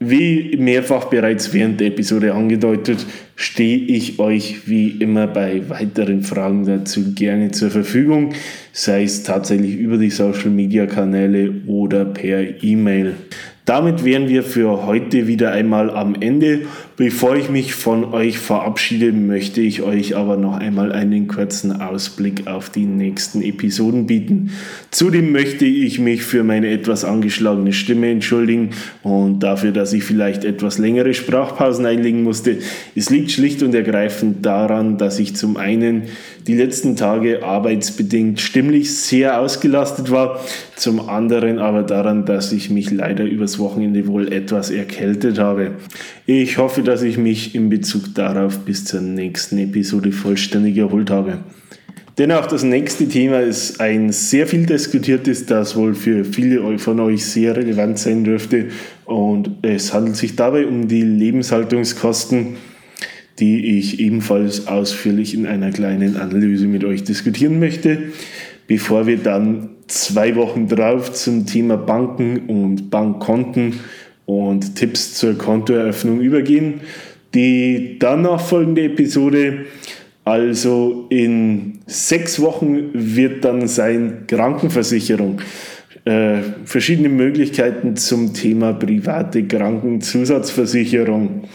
wie 0.00 0.54
mehrfach 0.58 1.06
bereits 1.06 1.54
während 1.54 1.80
der 1.80 1.86
Episode 1.86 2.34
angedeutet, 2.34 3.06
stehe 3.34 3.78
ich 3.78 4.18
euch 4.18 4.68
wie 4.68 4.88
immer 4.88 5.26
bei 5.26 5.66
weiteren 5.70 6.22
Fragen 6.22 6.66
dazu 6.66 7.14
gerne 7.14 7.52
zur 7.52 7.70
Verfügung, 7.70 8.34
sei 8.72 9.04
es 9.04 9.22
tatsächlich 9.22 9.76
über 9.76 9.96
die 9.96 10.10
Social 10.10 10.50
Media 10.50 10.84
Kanäle 10.84 11.52
oder 11.66 12.04
per 12.04 12.62
E-Mail. 12.62 13.14
Damit 13.70 14.04
wären 14.04 14.28
wir 14.28 14.42
für 14.42 14.84
heute 14.84 15.28
wieder 15.28 15.52
einmal 15.52 15.90
am 15.90 16.16
Ende. 16.18 16.62
Bevor 16.96 17.36
ich 17.36 17.50
mich 17.50 17.72
von 17.72 18.12
euch 18.12 18.36
verabschiede, 18.36 19.12
möchte 19.12 19.60
ich 19.60 19.82
euch 19.82 20.16
aber 20.16 20.36
noch 20.36 20.58
einmal 20.58 20.90
einen 20.90 21.28
kurzen 21.28 21.80
Ausblick 21.80 22.48
auf 22.48 22.68
die 22.68 22.84
nächsten 22.84 23.42
Episoden 23.42 24.08
bieten. 24.08 24.50
Zudem 24.90 25.30
möchte 25.30 25.66
ich 25.66 26.00
mich 26.00 26.24
für 26.24 26.42
meine 26.42 26.68
etwas 26.68 27.04
angeschlagene 27.04 27.72
Stimme 27.72 28.10
entschuldigen 28.10 28.70
und 29.04 29.44
dafür, 29.44 29.70
dass 29.70 29.92
ich 29.92 30.02
vielleicht 30.02 30.44
etwas 30.44 30.78
längere 30.78 31.14
Sprachpausen 31.14 31.86
einlegen 31.86 32.24
musste. 32.24 32.58
Es 32.96 33.08
liegt 33.08 33.30
schlicht 33.30 33.62
und 33.62 33.72
ergreifend 33.72 34.44
daran, 34.44 34.98
dass 34.98 35.20
ich 35.20 35.36
zum 35.36 35.56
einen 35.56 36.02
die 36.48 36.56
letzten 36.56 36.96
Tage 36.96 37.44
arbeitsbedingt 37.44 38.40
stimmlich 38.40 38.96
sehr 38.96 39.40
ausgelastet 39.40 40.10
war, 40.10 40.40
zum 40.74 41.08
anderen 41.08 41.60
aber 41.60 41.84
daran, 41.84 42.24
dass 42.24 42.50
ich 42.50 42.68
mich 42.68 42.90
leider 42.90 43.24
übers 43.24 43.59
Wochenende 43.60 44.06
wohl 44.08 44.32
etwas 44.32 44.70
erkältet 44.70 45.38
habe. 45.38 45.72
Ich 46.26 46.58
hoffe, 46.58 46.82
dass 46.82 47.02
ich 47.02 47.18
mich 47.18 47.54
in 47.54 47.68
Bezug 47.68 48.14
darauf 48.14 48.60
bis 48.60 48.84
zur 48.84 49.00
nächsten 49.00 49.58
Episode 49.58 50.10
vollständig 50.10 50.76
erholt 50.78 51.10
habe. 51.10 51.38
Denn 52.18 52.32
auch 52.32 52.46
das 52.46 52.64
nächste 52.64 53.08
Thema 53.08 53.40
ist 53.40 53.80
ein 53.80 54.12
sehr 54.12 54.46
viel 54.46 54.66
diskutiertes, 54.66 55.46
das 55.46 55.76
wohl 55.76 55.94
für 55.94 56.24
viele 56.24 56.78
von 56.78 57.00
euch 57.00 57.24
sehr 57.24 57.56
relevant 57.56 57.98
sein 57.98 58.24
dürfte. 58.24 58.66
Und 59.04 59.50
es 59.62 59.94
handelt 59.94 60.16
sich 60.16 60.36
dabei 60.36 60.66
um 60.66 60.88
die 60.88 61.02
Lebenshaltungskosten 61.02 62.56
die 63.40 63.78
ich 63.78 64.00
ebenfalls 64.00 64.68
ausführlich 64.68 65.34
in 65.34 65.46
einer 65.46 65.70
kleinen 65.70 66.16
Analyse 66.16 66.66
mit 66.66 66.84
euch 66.84 67.04
diskutieren 67.04 67.58
möchte. 67.58 67.98
Bevor 68.70 69.06
wir 69.08 69.16
dann 69.16 69.70
zwei 69.88 70.36
Wochen 70.36 70.68
drauf 70.68 71.12
zum 71.12 71.44
Thema 71.44 71.76
Banken 71.76 72.46
und 72.46 72.88
Bankkonten 72.88 73.80
und 74.26 74.76
Tipps 74.76 75.14
zur 75.14 75.36
Kontoeröffnung 75.36 76.20
übergehen. 76.20 76.82
Die 77.34 77.96
danach 77.98 78.40
folgende 78.40 78.84
Episode, 78.84 79.64
also 80.24 81.08
in 81.10 81.80
sechs 81.86 82.40
Wochen, 82.40 82.90
wird 82.92 83.44
dann 83.44 83.66
sein 83.66 84.28
Krankenversicherung. 84.28 85.40
Äh, 86.04 86.36
verschiedene 86.64 87.08
Möglichkeiten 87.08 87.96
zum 87.96 88.34
Thema 88.34 88.72
private 88.72 89.48
Krankenzusatzversicherung. 89.48 91.48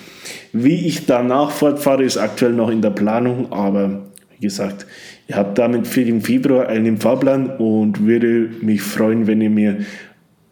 Wie 0.51 0.85
ich 0.85 1.05
danach 1.05 1.51
fortfahre, 1.51 2.03
ist 2.03 2.17
aktuell 2.17 2.51
noch 2.51 2.69
in 2.69 2.81
der 2.81 2.89
Planung, 2.89 3.53
aber 3.53 4.01
wie 4.37 4.47
gesagt, 4.47 4.85
ihr 5.27 5.35
habt 5.35 5.57
damit 5.57 5.87
für 5.87 6.05
den 6.05 6.21
Februar 6.21 6.67
einen 6.67 6.97
Fahrplan 6.97 7.49
und 7.57 8.05
würde 8.05 8.49
mich 8.61 8.81
freuen, 8.81 9.27
wenn 9.27 9.41
ihr 9.41 9.49
mir 9.49 9.77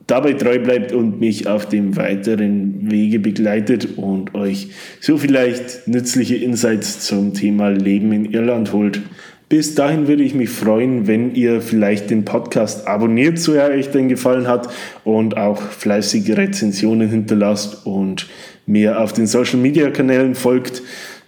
dabei 0.07 0.33
treu 0.33 0.59
bleibt 0.59 0.91
und 0.91 1.19
mich 1.19 1.47
auf 1.47 1.67
dem 1.67 1.95
weiteren 1.95 2.91
Wege 2.91 3.19
begleitet 3.19 3.97
und 3.97 4.35
euch 4.35 4.69
so 4.99 5.17
vielleicht 5.17 5.87
nützliche 5.87 6.35
Insights 6.35 7.01
zum 7.01 7.33
Thema 7.33 7.69
Leben 7.69 8.11
in 8.11 8.25
Irland 8.25 8.73
holt. 8.73 9.01
Bis 9.49 9.75
dahin 9.75 10.07
würde 10.07 10.23
ich 10.23 10.33
mich 10.33 10.49
freuen, 10.49 11.05
wenn 11.05 11.35
ihr 11.35 11.61
vielleicht 11.61 12.09
den 12.09 12.25
Podcast 12.25 12.87
abonniert, 12.87 13.37
so 13.37 13.53
er 13.53 13.69
euch 13.69 13.91
denn 13.91 14.09
gefallen 14.09 14.47
hat 14.47 14.67
und 15.03 15.37
auch 15.37 15.61
fleißige 15.61 16.31
Rezensionen 16.37 17.09
hinterlasst 17.09 17.85
und 17.85 18.27
mir 18.65 18.99
auf 18.99 19.13
den 19.13 19.27
Social 19.27 19.59
Media 19.59 19.91
Kanälen 19.91 20.35
folgt, 20.35 20.81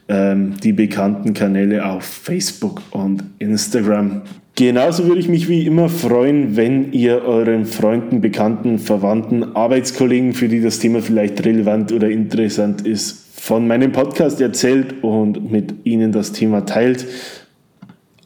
ähm, 0.08 0.56
die 0.64 0.74
bekannten 0.74 1.34
Kanäle 1.34 1.86
auf 1.86 2.04
Facebook 2.04 2.82
und 2.92 3.24
Instagram. 3.40 4.22
Genauso 4.56 5.06
würde 5.06 5.20
ich 5.20 5.28
mich 5.28 5.50
wie 5.50 5.66
immer 5.66 5.90
freuen, 5.90 6.56
wenn 6.56 6.94
ihr 6.94 7.24
euren 7.24 7.66
Freunden, 7.66 8.22
Bekannten, 8.22 8.80
Verwandten, 8.80 9.56
Arbeitskollegen, 9.56 10.34
für 10.34 10.48
die 10.48 10.62
das 10.62 10.80
Thema 10.80 11.02
vielleicht 11.02 11.46
relevant 11.46 11.92
oder 11.92 12.10
interessant 12.10 12.88
ist, 12.88 13.26
von 13.36 13.68
meinem 13.68 13.92
Podcast 13.92 14.40
erzählt 14.40 15.04
und 15.04 15.52
mit 15.52 15.74
ihnen 15.84 16.14
das 16.14 16.32
Thema 16.32 16.66
teilt. 16.66 17.06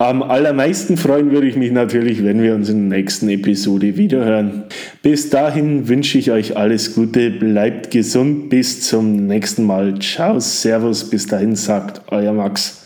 Am 0.01 0.23
allermeisten 0.23 0.95
freuen 0.95 1.31
würde 1.31 1.47
ich 1.47 1.57
mich 1.57 1.73
natürlich, 1.73 2.23
wenn 2.23 2.41
wir 2.41 2.55
uns 2.55 2.69
in 2.69 2.89
der 2.89 2.99
nächsten 2.99 3.27
Episode 3.27 3.97
wiederhören. 3.97 4.63
Bis 5.01 5.29
dahin 5.29 5.89
wünsche 5.89 6.17
ich 6.17 6.31
euch 6.31 6.55
alles 6.55 6.95
Gute, 6.95 7.31
bleibt 7.31 7.91
gesund, 7.91 8.47
bis 8.47 8.87
zum 8.87 9.27
nächsten 9.27 9.65
Mal. 9.65 9.99
Ciao, 9.99 10.39
Servus, 10.39 11.09
bis 11.09 11.27
dahin 11.27 11.57
sagt 11.57 12.01
euer 12.13 12.31
Max. 12.31 12.85